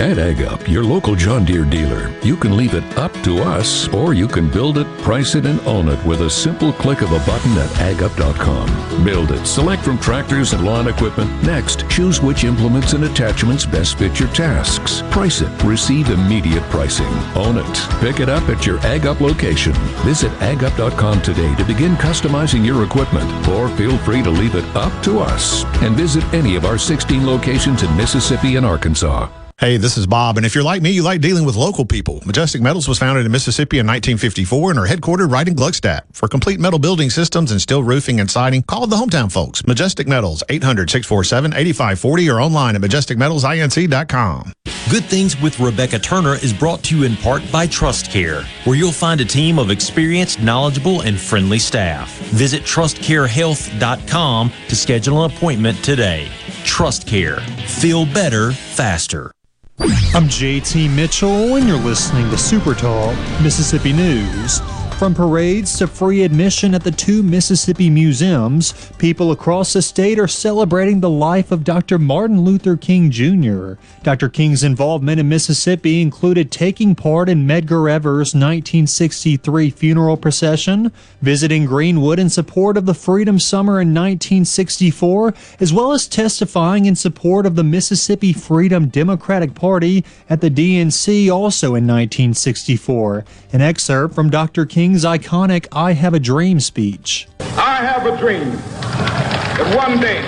[0.00, 4.12] At AgUp, your local John Deere dealer, you can leave it up to us, or
[4.12, 7.20] you can build it, price it, and own it with a simple click of a
[7.20, 9.04] button at agup.com.
[9.04, 11.30] Build it, select from tractors and lawn equipment.
[11.44, 15.02] Next, choose which implements and attachments best fit your tasks.
[15.10, 17.12] Price it, receive immediate pricing.
[17.36, 19.72] Own it, pick it up at your AgUp location.
[20.04, 24.92] Visit agup.com today to begin customizing your equipment, or feel free to leave it up
[25.04, 29.28] to us and visit any of our 16 locations in Mississippi and Arkansas.
[29.58, 32.20] Hey, this is Bob, and if you're like me, you like dealing with local people.
[32.26, 36.02] Majestic Metals was founded in Mississippi in 1954 and are headquartered right in Gluckstadt.
[36.10, 39.64] For complete metal building systems and steel roofing and siding, call the hometown folks.
[39.64, 44.52] Majestic Metals, 800-647-8540 or online at majesticmetalsinc.com.
[44.90, 48.76] Good Things with Rebecca Turner is brought to you in part by Trust Care, where
[48.76, 52.12] you'll find a team of experienced, knowledgeable, and friendly staff.
[52.32, 56.28] Visit trustcarehealth.com to schedule an appointment today.
[56.64, 57.36] Trust Care.
[57.66, 59.30] Feel better, faster.
[59.78, 64.60] I'm JT Mitchell, and you're listening to Super Talk Mississippi News.
[64.98, 70.28] From parades to free admission at the two Mississippi museums, people across the state are
[70.28, 71.98] celebrating the life of Dr.
[71.98, 73.72] Martin Luther King Jr.
[74.04, 74.28] Dr.
[74.28, 82.20] King's involvement in Mississippi included taking part in Medgar Evers' 1963 funeral procession, visiting Greenwood
[82.20, 87.56] in support of the Freedom Summer in 1964, as well as testifying in support of
[87.56, 93.24] the Mississippi Freedom Democratic Party at the DNC also in 1964.
[93.52, 94.64] An excerpt from Dr.
[94.84, 97.26] King's iconic I Have a Dream speech.
[97.40, 100.20] I have a dream that one day,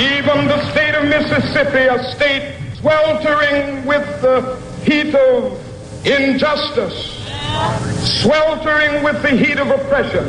[0.00, 7.28] even the state of Mississippi, a state sweltering with the heat of injustice,
[8.22, 10.26] sweltering with the heat of oppression,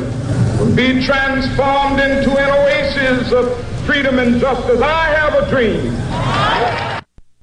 [0.58, 4.78] will be transformed into an oasis of freedom and justice.
[4.82, 6.97] I have a dream.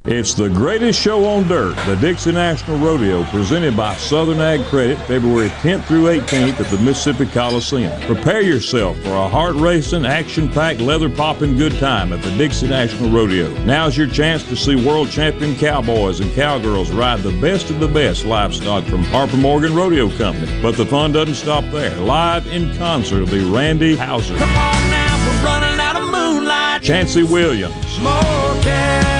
[0.07, 4.99] It's the greatest show on dirt, the Dixie National Rodeo, presented by Southern Ag Credit,
[5.07, 7.99] February 10th through 18th at the Mississippi Coliseum.
[8.01, 12.67] Prepare yourself for a heart racing, action packed, leather popping good time at the Dixie
[12.67, 13.51] National Rodeo.
[13.63, 17.87] Now's your chance to see world champion cowboys and cowgirls ride the best of the
[17.87, 20.61] best livestock from Harper Morgan Rodeo Company.
[20.61, 21.97] But the fun doesn't stop there.
[21.97, 24.37] Live in concert will be Randy Houser.
[24.37, 26.83] Come on now, we're running out of moonlight.
[26.83, 27.73] Chancey Williams.
[27.97, 29.14] Cowboys.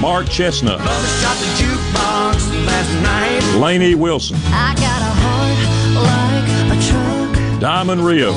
[0.00, 0.78] Mark Chesnutt.
[0.78, 3.42] Mother shot the jukebox last night.
[3.60, 4.36] Lainey Wilson.
[4.46, 5.58] I got a heart
[6.06, 7.28] like a truck.
[7.60, 8.32] Diamond Rio.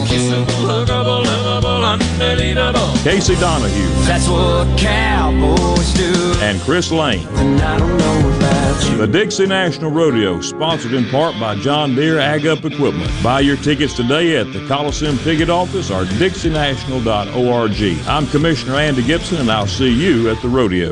[3.03, 4.05] Casey Donahew.
[4.05, 6.33] That's what cowboys do.
[6.41, 7.25] And Chris Lane.
[7.35, 8.97] And I don't know about you.
[8.97, 13.09] The Dixie National Rodeo, sponsored in part by John Deere Ag Up Equipment.
[13.23, 18.07] Buy your tickets today at the Coliseum Ticket Office or dixienational.org.
[18.09, 20.91] I'm Commissioner Andy Gibson, and I'll see you at the rodeo.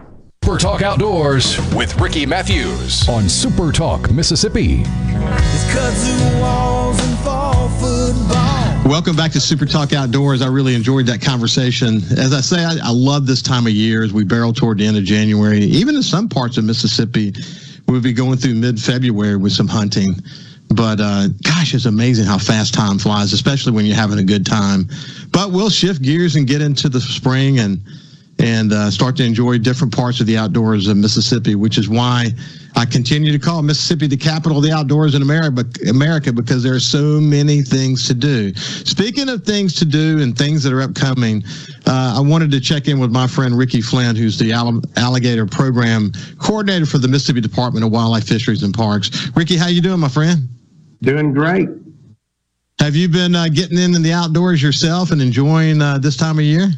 [0.43, 4.77] Super Talk Outdoors with Ricky Matthews on Super Talk Mississippi.
[8.89, 10.41] Welcome back to Super Talk Outdoors.
[10.41, 11.97] I really enjoyed that conversation.
[12.17, 14.87] As I say, I, I, love this time of year as we barrel toward the
[14.87, 15.59] end of January.
[15.59, 17.35] Even in some parts of Mississippi,
[17.87, 20.15] we'll be going through mid February with some hunting.
[20.69, 24.47] But uh, gosh, it's amazing how fast time flies, especially when you're having a good
[24.47, 24.89] time.
[25.29, 27.79] But we'll shift gears and get into the spring and
[28.41, 32.29] and uh, start to enjoy different parts of the outdoors of Mississippi, which is why
[32.75, 36.73] I continue to call Mississippi the capital of the outdoors in America, America because there
[36.73, 38.53] are so many things to do.
[38.55, 41.43] Speaking of things to do and things that are upcoming,
[41.85, 44.51] uh, I wanted to check in with my friend Ricky Flynt, who's the
[44.97, 49.29] alligator program coordinator for the Mississippi Department of Wildlife, Fisheries, and Parks.
[49.35, 50.49] Ricky, how you doing, my friend?
[51.03, 51.69] Doing great.
[52.79, 56.45] Have you been uh, getting in the outdoors yourself and enjoying uh, this time of
[56.45, 56.69] year?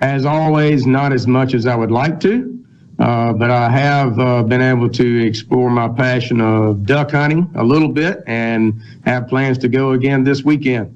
[0.00, 2.64] As always, not as much as I would like to,
[2.98, 7.64] uh, but I have uh, been able to explore my passion of duck hunting a
[7.64, 10.94] little bit and have plans to go again this weekend.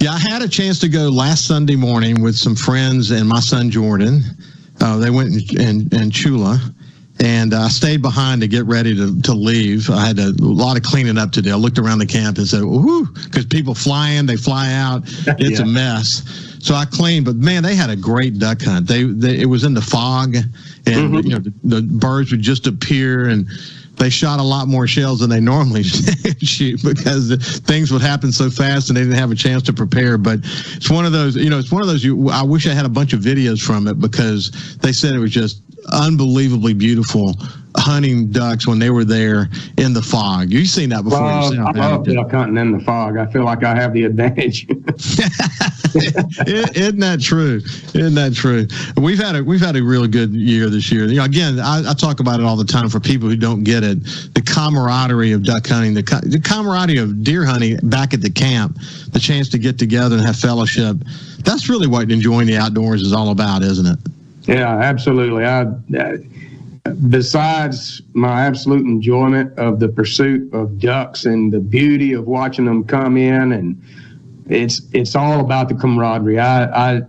[0.00, 3.40] Yeah, I had a chance to go last Sunday morning with some friends and my
[3.40, 4.22] son Jordan.
[4.80, 6.60] Uh, they went in, in, in Tchula
[7.22, 9.88] and I stayed behind to get ready to, to leave.
[9.88, 11.52] I had a, a lot of cleaning up to do.
[11.52, 15.04] I looked around the camp and said, "Ooh," Because people fly in, they fly out.
[15.38, 15.64] It's yeah.
[15.64, 16.58] a mess.
[16.60, 18.86] So I cleaned, but man, they had a great duck hunt.
[18.86, 20.46] They, they it was in the fog, and
[20.86, 21.26] mm-hmm.
[21.26, 23.48] you know the, the, birds would just appear, and
[23.96, 25.82] they shot a lot more shells than they normally
[26.42, 30.18] shoot because things would happen so fast, and they didn't have a chance to prepare.
[30.18, 32.04] But it's one of those, you know, it's one of those.
[32.04, 35.20] You, I wish I had a bunch of videos from it because they said it
[35.20, 37.34] was just unbelievably beautiful
[37.76, 40.50] hunting ducks when they were there in the fog.
[40.50, 41.76] You've seen that before well, yourself.
[41.76, 43.16] I love duck hunting in the fog.
[43.16, 44.66] I feel like I have the advantage.
[45.94, 47.56] Isn't that true?
[47.94, 48.66] Isn't that true?
[48.96, 51.06] We've had a we've had a really good year this year.
[51.06, 53.62] You know, again, I, I talk about it all the time for people who don't
[53.62, 54.02] get it.
[54.34, 58.78] The camaraderie of duck hunting, the, the camaraderie of deer hunting back at the camp,
[59.12, 60.96] the chance to get together and have fellowship.
[61.40, 63.98] That's really what enjoying the outdoors is all about, isn't it?
[64.42, 65.44] Yeah, absolutely.
[65.44, 65.66] I,
[67.08, 72.84] besides my absolute enjoyment of the pursuit of ducks and the beauty of watching them
[72.84, 73.82] come in, and
[74.48, 76.38] it's it's all about the camaraderie.
[76.38, 77.02] I, I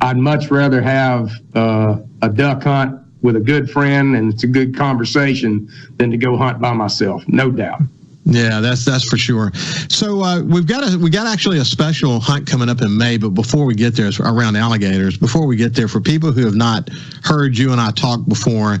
[0.00, 4.46] I'd much rather have uh, a duck hunt with a good friend and it's a
[4.46, 7.82] good conversation than to go hunt by myself, no doubt.
[8.24, 9.50] Yeah, that's that's for sure.
[9.88, 13.16] So uh, we've got a we got actually a special hunt coming up in May.
[13.16, 15.16] But before we get there, around alligators.
[15.16, 16.90] Before we get there, for people who have not
[17.24, 18.78] heard you and I talk before,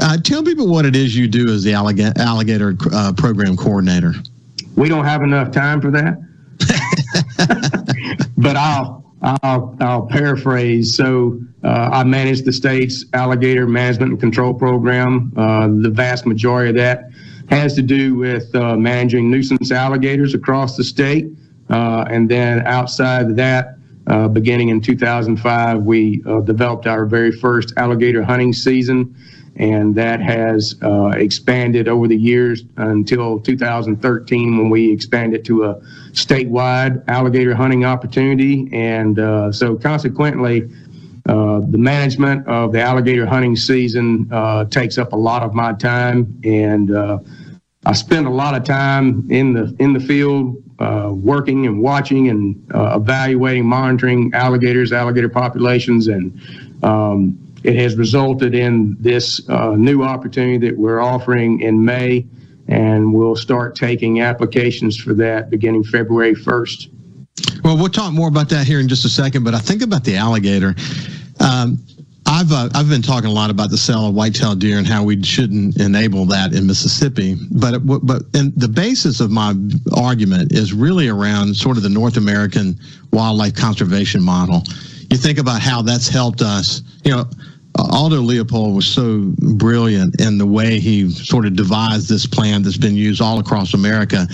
[0.00, 4.14] uh, tell people what it is you do as the alligator, alligator uh, program coordinator.
[4.76, 6.18] We don't have enough time for that,
[8.36, 9.04] but I'll
[9.42, 10.94] I'll, I'll paraphrase.
[10.94, 15.32] So uh, I manage the state's alligator management and control program.
[15.36, 17.10] Uh, the vast majority of that
[17.50, 21.26] has to do with uh, managing nuisance alligators across the state.
[21.68, 23.76] Uh, and then outside of that,
[24.06, 29.16] uh, beginning in 2005, we uh, developed our very first alligator hunting season.
[29.58, 30.74] And that has
[31.14, 35.74] expanded over the years until 2013 when we expanded to a
[36.12, 38.68] statewide alligator hunting opportunity.
[38.70, 39.16] And
[39.54, 40.70] so consequently,
[41.28, 45.72] uh, the management of the alligator hunting season uh, takes up a lot of my
[45.72, 47.18] time, and uh,
[47.84, 52.28] I spend a lot of time in the in the field uh, working and watching
[52.28, 56.38] and uh, evaluating, monitoring alligators, alligator populations, and
[56.84, 62.24] um, it has resulted in this new opportunity that we're offering in May,
[62.68, 66.90] and we'll start taking applications for that beginning February 1st.
[67.64, 70.04] Well, we'll talk more about that here in just a second, but I think about
[70.04, 70.76] the alligator.
[71.40, 71.78] Um,
[72.26, 75.04] I've uh, I've been talking a lot about the sale of white-tailed deer and how
[75.04, 77.36] we shouldn't enable that in Mississippi.
[77.52, 79.54] But but and the basis of my
[79.96, 82.78] argument is really around sort of the North American
[83.12, 84.64] wildlife conservation model.
[85.10, 86.82] You think about how that's helped us.
[87.04, 87.24] You know,
[87.78, 92.76] Aldo Leopold was so brilliant in the way he sort of devised this plan that's
[92.76, 94.26] been used all across America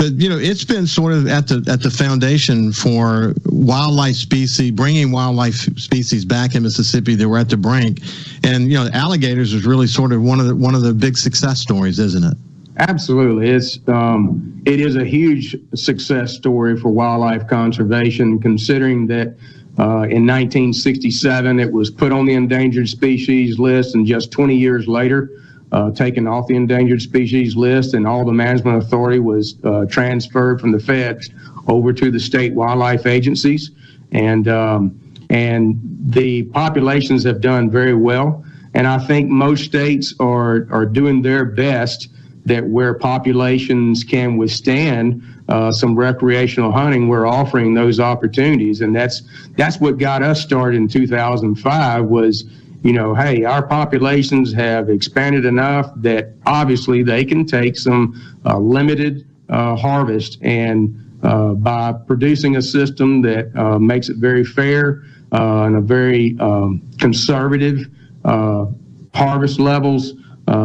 [0.00, 4.70] but you know it's been sort of at the at the foundation for wildlife species
[4.70, 8.00] bringing wildlife species back in Mississippi that were at the brink.
[8.42, 11.18] And you know alligators is really sort of one of the one of the big
[11.18, 12.34] success stories isn't it?
[12.78, 19.36] Absolutely, it's um, it is a huge success story for wildlife conservation, considering that
[19.78, 24.88] uh, in 1967 it was put on the endangered species list, and just 20 years
[24.88, 25.28] later,
[25.72, 30.60] uh, taken off the endangered species list, and all the management authority was uh, transferred
[30.60, 31.30] from the feds
[31.68, 33.70] over to the state wildlife agencies,
[34.12, 34.98] and um,
[35.30, 38.44] and the populations have done very well.
[38.74, 42.08] And I think most states are are doing their best
[42.46, 49.22] that where populations can withstand uh, some recreational hunting, we're offering those opportunities, and that's
[49.56, 52.44] that's what got us started in 2005 was
[52.82, 58.58] you know, hey, our populations have expanded enough that obviously they can take some uh,
[58.58, 65.02] limited uh, harvest and uh, by producing a system that uh, makes it very fair
[65.32, 67.86] uh, and a very um, conservative
[68.24, 68.66] uh,
[69.14, 70.14] harvest levels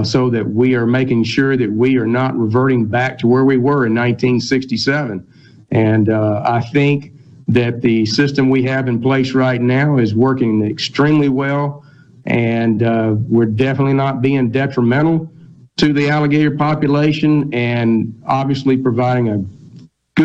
[0.03, 3.55] so that we are making sure that we are not reverting back to where we
[3.55, 5.25] were in 1967.
[5.69, 7.13] And I think
[7.47, 11.84] that the system we have in place right now is working extremely well
[12.25, 15.31] and uh, we're definitely not being detrimental
[15.77, 19.45] to the alligator population and obviously providing a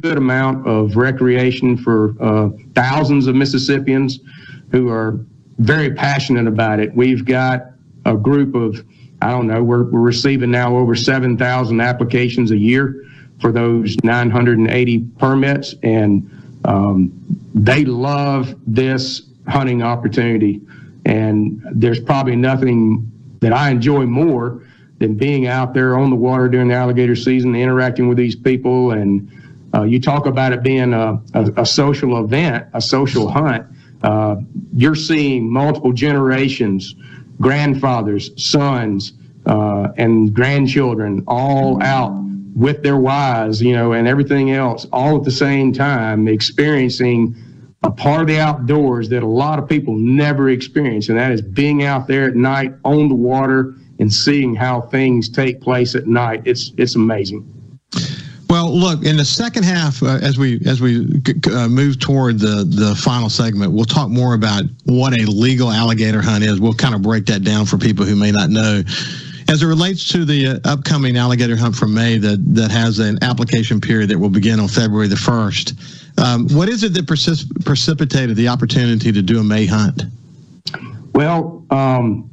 [0.01, 4.21] good amount of recreation for uh, thousands of Mississippians
[4.71, 5.19] who are
[5.59, 6.95] very passionate about it.
[6.95, 7.67] We've got
[8.07, 8.85] a group of,
[9.21, 13.05] I don't know, we're, we're receiving now over 7,000 applications a year
[13.41, 16.31] for those 980 permits, and
[16.65, 17.13] um,
[17.55, 20.61] they love this hunting opportunity.
[21.11, 24.63] And there's probably nothing that I enjoy more
[24.99, 28.93] than being out there on the water during the alligator season, interacting with these people.
[28.93, 29.29] And
[29.75, 33.67] uh, you talk about it being a, a, a social event, a social hunt.
[34.05, 34.37] Uh,
[34.73, 36.95] you're seeing multiple generations,
[37.41, 39.13] grandfathers, sons,
[39.47, 42.13] uh, and grandchildren all out
[42.55, 47.35] with their wives, you know, and everything else all at the same time experiencing
[47.83, 51.41] a part of the outdoors that a lot of people never experience, and that is
[51.41, 56.07] being out there at night on the water and seeing how things take place at
[56.07, 56.43] night.
[56.45, 57.47] It's it's amazing.
[58.51, 61.23] Well, look in the second half uh, as we as we
[61.53, 66.21] uh, move toward the the final segment, we'll talk more about what a legal alligator
[66.21, 66.61] hunt is.
[66.61, 68.83] We'll kind of break that down for people who may not know.
[69.51, 73.19] As it relates to the uh, upcoming alligator hunt from May that that has an
[73.25, 75.75] application period that will begin on February the first.
[76.19, 80.05] Um, what is it that precip- precipitated the opportunity to do a May hunt?
[81.15, 82.31] Well, um,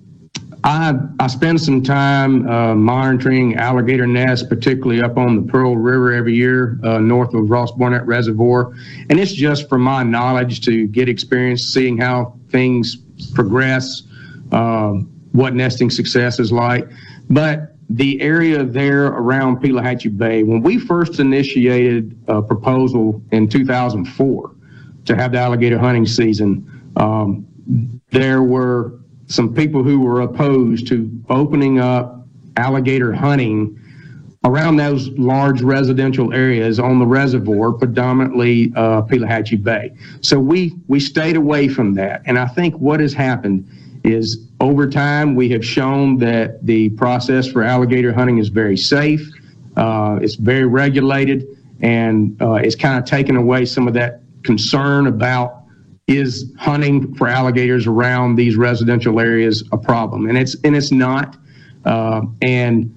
[0.63, 6.13] I I spend some time uh, monitoring alligator nests, particularly up on the Pearl River
[6.13, 8.73] every year, uh, north of Ross Barnett Reservoir,
[9.09, 12.95] and it's just from my knowledge to get experience, seeing how things
[13.33, 14.03] progress,
[14.51, 16.89] um, what nesting success is like.
[17.29, 24.55] But the area there around Pelahatchie Bay, when we first initiated a proposal in 2004
[25.05, 27.45] to have the alligator hunting season, um,
[28.09, 32.25] there were some people who were opposed to opening up
[32.55, 33.79] alligator hunting
[34.43, 39.93] around those large residential areas on the reservoir, predominantly uh, Pelahatchie Bay.
[40.21, 43.69] So we we stayed away from that, and I think what has happened
[44.07, 49.29] is over time we have shown that the process for alligator hunting is very safe,
[49.75, 51.45] uh, it's very regulated,
[51.81, 55.63] and uh, it's kind of taken away some of that concern about
[56.07, 61.37] is hunting for alligators around these residential areas a problem, and it's and it's not.
[61.85, 62.93] Uh, and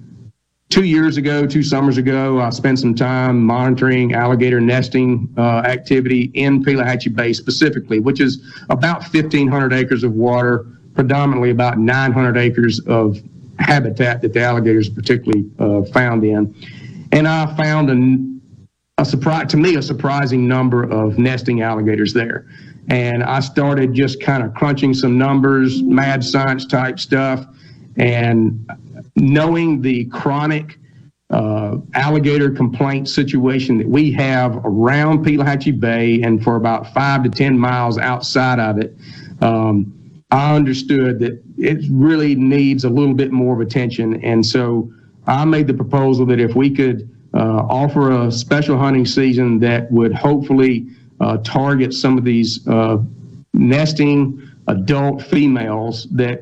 [0.71, 6.31] two years ago, two summers ago, I spent some time monitoring alligator nesting uh, activity
[6.33, 12.79] in Pelahatchie Bay specifically, which is about 1,500 acres of water, predominantly about 900 acres
[12.81, 13.17] of
[13.59, 16.53] habitat that the alligators particularly uh, found in.
[17.11, 22.47] And I found a, a surprise, to me, a surprising number of nesting alligators there.
[22.89, 27.45] And I started just kind of crunching some numbers, mad science type stuff.
[27.97, 28.69] And
[29.15, 30.79] knowing the chronic
[31.29, 37.29] uh, alligator complaint situation that we have around Pelahatchie Bay and for about five to
[37.29, 38.97] 10 miles outside of it,
[39.41, 40.00] um,
[40.31, 44.23] I understood that it really needs a little bit more of attention.
[44.23, 44.91] And so
[45.27, 49.91] I made the proposal that if we could uh, offer a special hunting season that
[49.91, 50.87] would hopefully
[51.19, 52.97] uh, target some of these uh,
[53.53, 56.41] nesting adult females that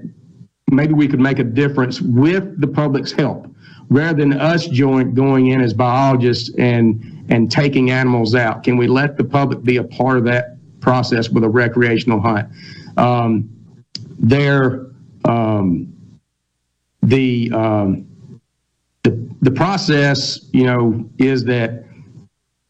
[0.72, 3.48] maybe we could make a difference with the public's help
[3.90, 8.88] rather than us joint going in as biologists and and taking animals out can we
[8.88, 12.48] let the public be a part of that process with a recreational hunt
[12.98, 13.50] um,
[14.20, 14.88] there
[15.26, 15.94] um,
[17.04, 18.06] the, um,
[19.04, 21.86] the the process you know is that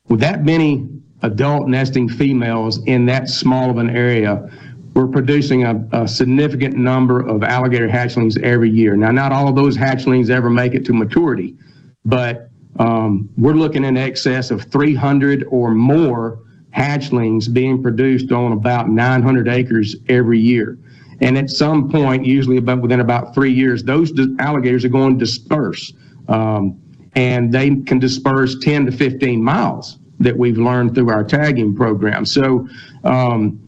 [0.07, 0.87] with that many
[1.23, 4.49] adult nesting females in that small of an area
[4.93, 8.97] we're producing a, a, significant number of alligator hatchlings every year.
[8.97, 11.55] Now, not all of those hatchlings ever make it to maturity,
[12.03, 12.49] but
[12.79, 16.39] um, we're looking in excess of 300 or more
[16.75, 20.77] hatchlings being produced on about 900 acres every year.
[21.21, 25.25] And at some point, usually about within about three years, those alligators are going to
[25.25, 25.93] disperse.
[26.27, 26.79] Um,
[27.15, 32.25] and they can disperse 10 to 15 miles that we've learned through our tagging program.
[32.25, 32.67] So,
[33.03, 33.59] um,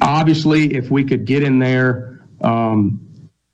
[0.00, 3.00] obviously, if we could get in there um,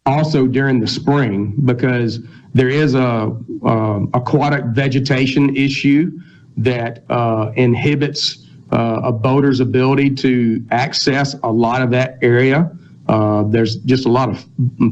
[0.04, 2.20] also during the spring, because
[2.54, 6.12] there is a uh, aquatic vegetation issue
[6.56, 12.70] that uh, inhibits uh, a boater's ability to access a lot of that area.
[13.08, 14.44] Uh, there's just a lot of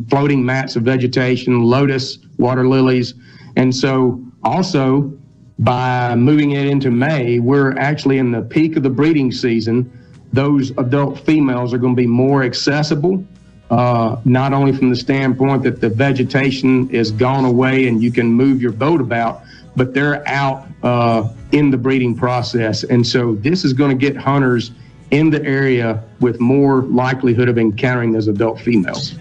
[0.09, 3.15] floating mats of vegetation, lotus, water lilies,
[3.57, 5.13] and so also
[5.59, 9.91] by moving it into May, we're actually in the peak of the breeding season
[10.35, 13.25] those adult females are going to be more accessible,
[13.71, 18.27] uh, not only from the standpoint that the vegetation is gone away and you can
[18.27, 19.43] move your boat about,
[19.77, 22.85] but they're out uh, in the breeding process.
[22.85, 24.73] And so this is going to get hunters
[25.11, 29.15] in the area with more likelihood of encountering those adult females.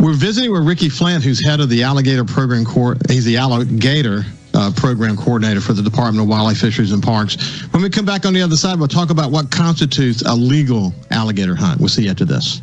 [0.00, 2.64] We're visiting with Ricky Flynt, who's head of the Alligator Program.
[3.08, 7.62] He's the Alligator uh, program coordinator for the Department of Wildlife, Fisheries, and Parks.
[7.72, 10.92] When we come back on the other side, we'll talk about what constitutes a legal
[11.10, 11.78] alligator hunt.
[11.78, 12.62] We'll see you after this.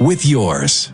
[0.00, 0.90] with yours.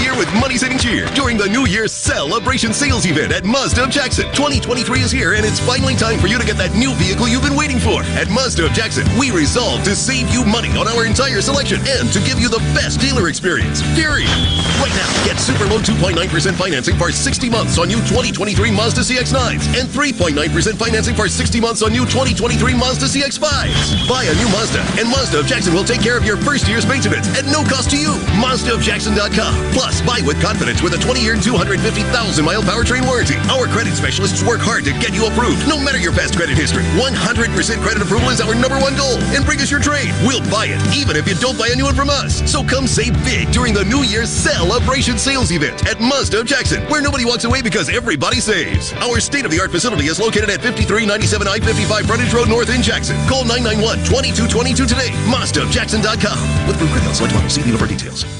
[0.00, 3.90] Year with money saving cheer during the New Year's Celebration Sales Event at Mazda of
[3.90, 4.24] Jackson.
[4.32, 7.44] 2023 is here, and it's finally time for you to get that new vehicle you've
[7.44, 8.02] been waiting for.
[8.16, 12.08] At Mazda of Jackson, we resolve to save you money on our entire selection and
[12.12, 13.84] to give you the best dealer experience.
[13.92, 14.32] Period.
[14.80, 16.16] Right now, get super low 2.9%
[16.56, 20.32] financing for 60 months on new 2023 Mazda CX-9s and 3.9%
[20.80, 24.08] financing for 60 months on new 2023 Mazda CX-5s.
[24.08, 26.86] Buy a new Mazda, and Mazda of Jackson will take care of your first year's
[26.86, 28.16] maintenance at no cost to you.
[28.40, 29.52] MazdaofJackson.com.
[29.72, 33.34] Plus, Buy with confidence with a 20-year, 250,000-mile powertrain warranty.
[33.50, 36.86] Our credit specialists work hard to get you approved, no matter your past credit history.
[36.94, 37.50] 100%
[37.82, 39.18] credit approval is our number one goal.
[39.34, 40.14] And bring us your trade.
[40.22, 42.38] We'll buy it, even if you don't buy a new one from us.
[42.46, 46.86] So come save big during the New Year's Celebration Sales Event at Mazda of Jackson,
[46.86, 48.94] where nobody walks away because everybody saves.
[49.02, 53.18] Our state-of-the-art facility is located at 5397 I-55 Frontage Road North in Jackson.
[53.26, 53.42] Call
[54.06, 55.10] 991-2222 today.
[55.26, 56.68] MazdaofJackson.com.
[56.68, 57.50] With Blue Credit, select model.
[57.50, 58.39] See dealer for details.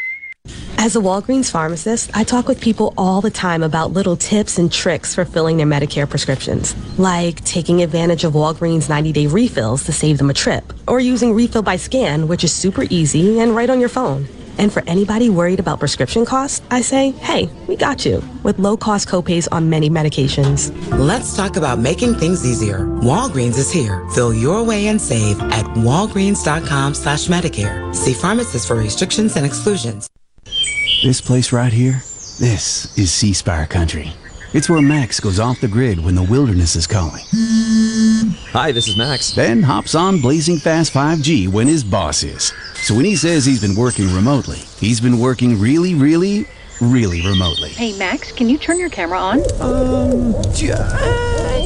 [0.83, 4.71] As a Walgreens pharmacist, I talk with people all the time about little tips and
[4.71, 9.91] tricks for filling their Medicare prescriptions, like taking advantage of Walgreens 90 day refills to
[9.91, 13.69] save them a trip, or using Refill by Scan, which is super easy and right
[13.69, 14.27] on your phone.
[14.57, 18.75] And for anybody worried about prescription costs, I say, hey, we got you with low
[18.75, 20.73] cost copays on many medications.
[20.97, 22.87] Let's talk about making things easier.
[23.03, 24.03] Walgreens is here.
[24.15, 27.95] Fill your way and save at walgreens.com slash Medicare.
[27.95, 30.09] See pharmacists for restrictions and exclusions.
[31.01, 32.03] This place right here,
[32.37, 34.13] this is C Spire Country.
[34.53, 37.23] It's where Max goes off the grid when the wilderness is calling.
[38.51, 39.31] Hi, this is Max.
[39.31, 42.53] Then hops on blazing fast 5G when his boss is.
[42.75, 46.45] So when he says he's been working remotely, he's been working really, really,
[46.79, 47.69] really remotely.
[47.69, 49.39] Hey, Max, can you turn your camera on?
[49.59, 50.33] Um,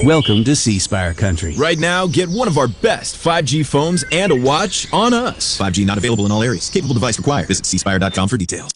[0.05, 1.55] Welcome to C Spire Country.
[1.57, 5.57] Right now, get one of our best 5G phones and a watch on us.
[5.57, 6.69] 5G not available in all areas.
[6.69, 7.49] Capable device required.
[7.49, 8.71] Visit cspire.com for details.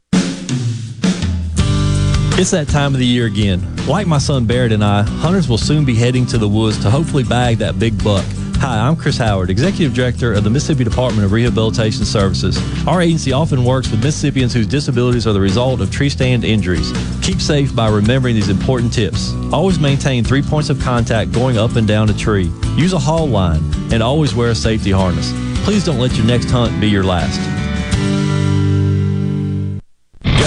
[2.40, 3.62] It's that time of the year again.
[3.86, 6.90] Like my son Barrett and I, hunters will soon be heading to the woods to
[6.90, 8.24] hopefully bag that big buck.
[8.60, 12.58] Hi, I'm Chris Howard, Executive Director of the Mississippi Department of Rehabilitation Services.
[12.88, 16.94] Our agency often works with Mississippians whose disabilities are the result of tree stand injuries.
[17.22, 19.34] Keep safe by remembering these important tips.
[19.52, 22.50] Always maintain three points of contact going up and down a tree.
[22.78, 23.60] Use a haul line
[23.92, 25.34] and always wear a safety harness.
[25.66, 27.59] Please don't let your next hunt be your last.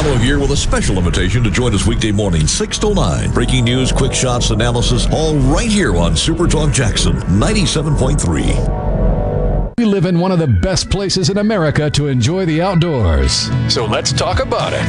[0.03, 3.31] Gallo here with a special invitation to join us weekday morning, 6 to 9.
[3.31, 9.77] Breaking news, quick shots, analysis, all right here on Super Talk Jackson 97.3.
[9.79, 13.49] We live in one of the best places in America to enjoy the outdoors.
[13.73, 14.83] So let's talk about it.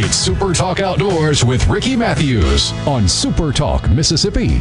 [0.00, 4.60] It's Super Talk Outdoors with Ricky Matthews on Super Talk Mississippi.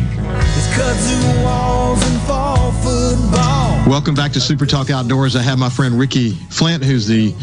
[3.87, 5.35] Welcome back to Super Talk Outdoors.
[5.35, 7.35] I have my friend Ricky Flynt, who's the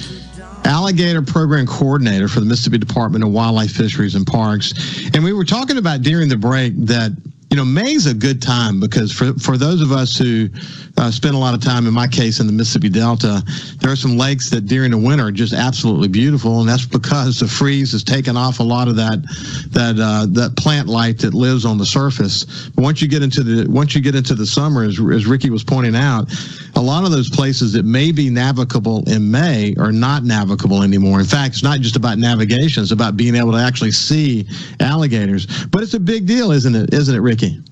[0.64, 4.72] alligator program coordinator for the Mississippi Department of Wildlife, Fisheries, and Parks.
[5.14, 7.12] And we were talking about during the break that
[7.50, 10.48] you know May's a good time because for for those of us who
[10.96, 13.44] uh, spend a lot of time, in my case, in the Mississippi Delta,
[13.78, 17.38] there are some lakes that during the winter are just absolutely beautiful, and that's because
[17.38, 19.22] the freeze has taken off a lot of that
[19.70, 22.68] that uh, that plant life that lives on the surface.
[22.70, 25.50] But once you get into the once you get into the summer, as, as Ricky
[25.50, 26.28] was pointing out,
[26.76, 31.20] a lot of those places that may be navigable in May are not navigable anymore.
[31.20, 34.46] In fact, it's not just about navigation; it's about being able to actually see
[34.80, 35.66] alligators.
[35.66, 36.92] But it's a big deal, isn't it?
[36.92, 37.62] Isn't it, Ricky?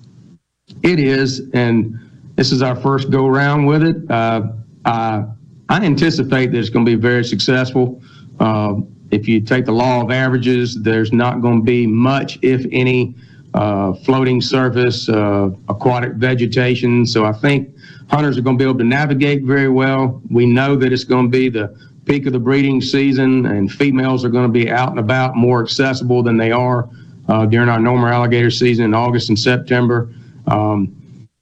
[0.82, 1.98] It is, and
[2.36, 4.10] this is our first go round with it.
[4.10, 4.52] Uh,
[4.84, 5.24] I,
[5.68, 8.02] I anticipate that it's going to be very successful.
[8.40, 8.74] Uh,
[9.10, 13.14] if you take the law of averages, there's not going to be much, if any,
[13.54, 17.06] uh, floating surface, uh, aquatic vegetation.
[17.06, 17.68] So I think
[18.12, 20.20] hunters are going to be able to navigate very well.
[20.30, 24.24] We know that it's going to be the peak of the breeding season, and females
[24.24, 26.90] are going to be out and about more accessible than they are
[27.28, 30.12] uh, during our normal alligator season in August and September.
[30.46, 30.94] Um,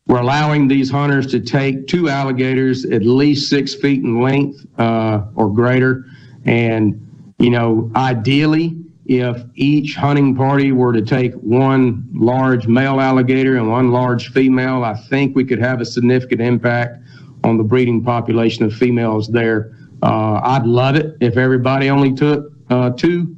[0.07, 5.23] we're allowing these hunters to take two alligators at least six feet in length uh,
[5.35, 6.05] or greater.
[6.45, 8.77] And, you know, ideally,
[9.11, 14.85] if each hunting party were to take one large male alligator and one large female,
[14.85, 16.99] I think we could have a significant impact
[17.43, 19.75] on the breeding population of females there.
[20.01, 23.37] Uh, I'd love it if everybody only took uh, two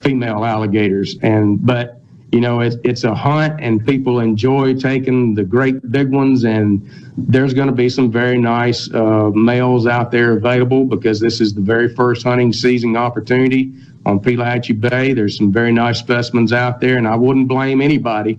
[0.00, 1.18] female alligators.
[1.22, 2.00] And but
[2.30, 6.44] you know, it's it's a hunt, and people enjoy taking the great big ones.
[6.44, 11.40] And there's going to be some very nice uh, males out there available because this
[11.40, 13.72] is the very first hunting season opportunity
[14.06, 15.12] on Pelahatchie Bay.
[15.12, 18.38] There's some very nice specimens out there, and I wouldn't blame anybody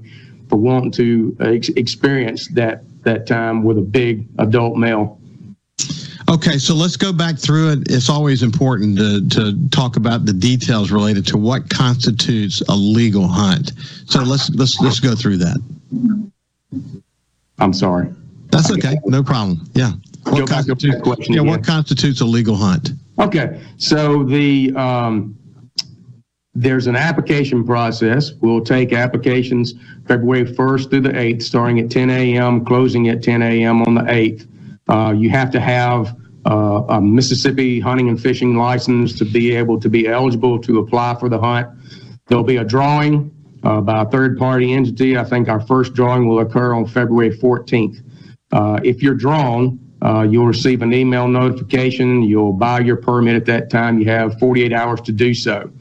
[0.49, 5.19] for wanting to ex- experience that that time with a big adult male.
[6.29, 7.91] Okay, so let's go back through it.
[7.91, 13.27] It's always important to, to talk about the details related to what constitutes a legal
[13.27, 13.73] hunt.
[14.05, 15.57] So let's let's let's go through that.
[17.59, 18.13] I'm sorry.
[18.51, 18.97] That's okay.
[19.05, 19.69] No problem.
[19.73, 19.91] Yeah.
[20.23, 22.91] What constitutes, yeah, what constitutes a legal hunt?
[23.19, 25.35] Okay, so the um,
[26.53, 28.33] there's an application process.
[28.33, 29.73] We'll take applications
[30.05, 33.81] February 1st through the 8th, starting at 10 a.m., closing at 10 a.m.
[33.83, 34.47] on the 8th.
[34.89, 39.79] Uh, you have to have uh, a Mississippi hunting and fishing license to be able
[39.79, 41.69] to be eligible to apply for the hunt.
[42.27, 43.31] There'll be a drawing
[43.63, 45.17] uh, by a third party entity.
[45.17, 48.03] I think our first drawing will occur on February 14th.
[48.51, 52.23] Uh, if you're drawn, uh, you'll receive an email notification.
[52.23, 53.99] You'll buy your permit at that time.
[53.99, 55.71] You have 48 hours to do so.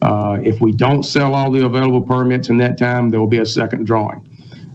[0.00, 3.38] Uh, if we don't sell all the available permits in that time, there will be
[3.38, 4.26] a second drawing.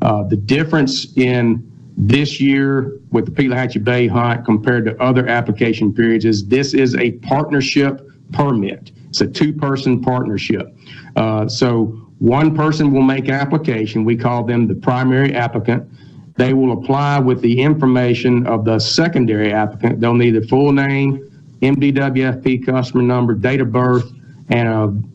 [0.02, 5.94] Uh, the difference in this year with the Pelahatchie Bay hunt compared to other application
[5.94, 8.92] periods is this is a partnership permit.
[9.10, 10.76] It's a two-person partnership.
[11.16, 11.86] Uh, so
[12.20, 14.04] one person will make application.
[14.04, 15.88] We call them the primary applicant.
[16.36, 20.02] They will apply with the information of the secondary applicant.
[20.02, 21.30] They'll need the full name,
[21.62, 24.12] MDWFP customer number, date of birth,
[24.50, 24.68] and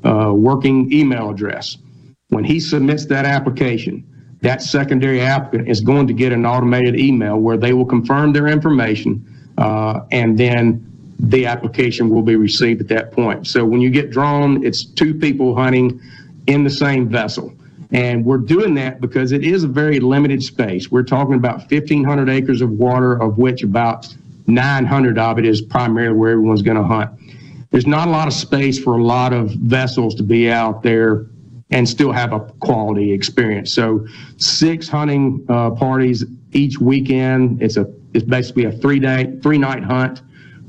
[0.04, 1.78] a, a working email address.
[2.28, 4.04] When he submits that application,
[4.42, 8.46] that secondary applicant is going to get an automated email where they will confirm their
[8.46, 9.24] information
[9.58, 10.84] uh, and then
[11.18, 13.46] the application will be received at that point.
[13.46, 16.00] So when you get drawn, it's two people hunting
[16.46, 17.52] in the same vessel.
[17.90, 20.90] And we're doing that because it is a very limited space.
[20.90, 24.14] We're talking about 1,500 acres of water, of which about
[24.46, 27.10] 900 of it is primarily where everyone's going to hunt.
[27.70, 31.26] There's not a lot of space for a lot of vessels to be out there
[31.70, 33.72] and still have a quality experience.
[33.72, 34.06] So
[34.38, 37.62] six hunting uh, parties each weekend.
[37.62, 40.22] It's a it's basically a three day three night hunt.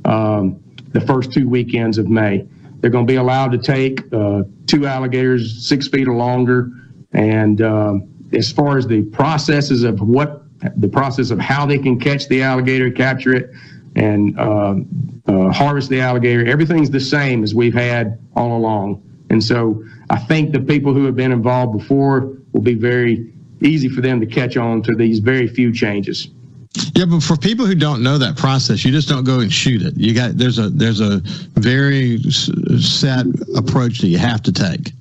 [0.05, 2.47] Um, the first two weekends of May,
[2.79, 6.71] they're going to be allowed to take uh, two alligators six feet or longer.
[7.13, 10.43] And um, as far as the processes of what
[10.75, 13.51] the process of how they can catch the alligator, capture it,
[13.95, 14.75] and uh,
[15.27, 19.03] uh, harvest the alligator, everything's the same as we've had all along.
[19.29, 23.31] And so I think the people who have been involved before will be very
[23.61, 26.29] easy for them to catch on to these very few changes.
[26.95, 29.81] Yeah, but for people who don't know that process, you just don't go and shoot
[29.81, 29.97] it.
[29.97, 31.19] You got there's a there's a
[31.55, 32.19] very
[32.79, 33.25] set
[33.55, 34.91] approach that you have to take.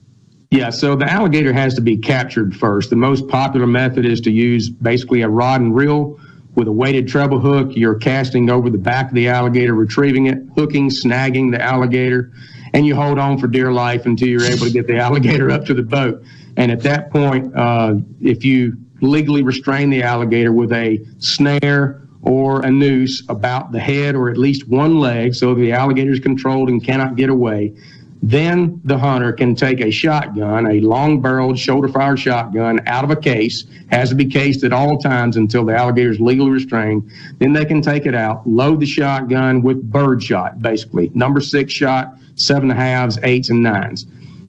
[0.51, 2.89] Yeah, so the alligator has to be captured first.
[2.89, 6.19] The most popular method is to use basically a rod and reel
[6.55, 7.71] with a weighted treble hook.
[7.73, 12.33] You're casting over the back of the alligator, retrieving it, hooking, snagging the alligator,
[12.75, 15.65] and you hold on for dear life until you're able to get the alligator up
[15.67, 16.23] to the boat.
[16.57, 22.61] And at that point, uh, if you legally restrain the alligator with a snare or
[22.63, 26.69] a noose about the head or at least one leg so the alligator is controlled
[26.69, 27.75] and cannot get away,
[28.23, 33.11] then the hunter can take a shotgun, a long barreled shoulder fired shotgun out of
[33.11, 37.11] a case, has to be cased at all times until the alligator is legally restrained.
[37.39, 41.73] Then they can take it out, load the shotgun with bird shot, basically, number six
[41.73, 44.07] shot, seven and halves, eights, and nines.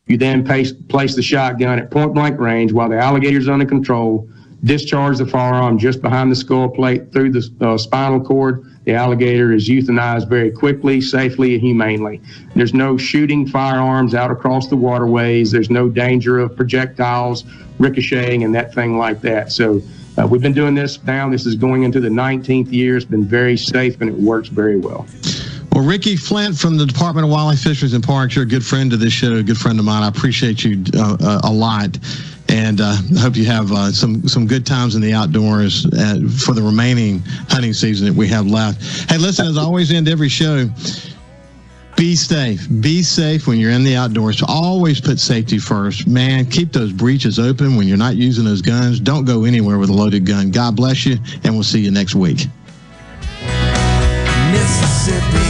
[0.07, 0.73] You then place,
[1.15, 4.27] the shotgun at point blank range while the alligator is under control.
[4.63, 8.65] Discharge the firearm just behind the skull plate through the uh, spinal cord.
[8.89, 12.21] The alligator is euthanized very quickly, safely, and humanely.
[12.55, 15.51] There's no shooting firearms out across the waterways.
[15.51, 17.45] There's no danger of projectiles
[17.77, 19.51] ricocheting and that thing like that.
[19.51, 19.79] So
[20.17, 21.29] uh, we've been doing this now.
[21.29, 22.97] This is going into the 19th year.
[22.97, 25.05] It's been very safe and it works very well.
[25.71, 28.91] Well, Ricky Flynt from the Department of Wildlife, Fisheries, and Parks, you're a good friend
[28.91, 30.01] of this show, a good friend of mine.
[30.01, 31.95] I appreciate you uh, uh, a lot,
[32.49, 36.53] and uh, hope you have uh, some some good times in the outdoors uh, for
[36.53, 39.09] the remaining hunting season that we have left.
[39.09, 40.67] Hey, listen, as I always end every show.
[41.95, 42.65] Be safe.
[42.79, 44.41] Be safe when you're in the outdoors.
[44.47, 46.07] Always put safety first.
[46.07, 49.01] Man, keep those breeches open when you're not using those guns.
[49.01, 50.49] Don't go anywhere with a loaded gun.
[50.49, 52.47] God bless you, and we'll see you next week.
[54.51, 55.49] Mississippi.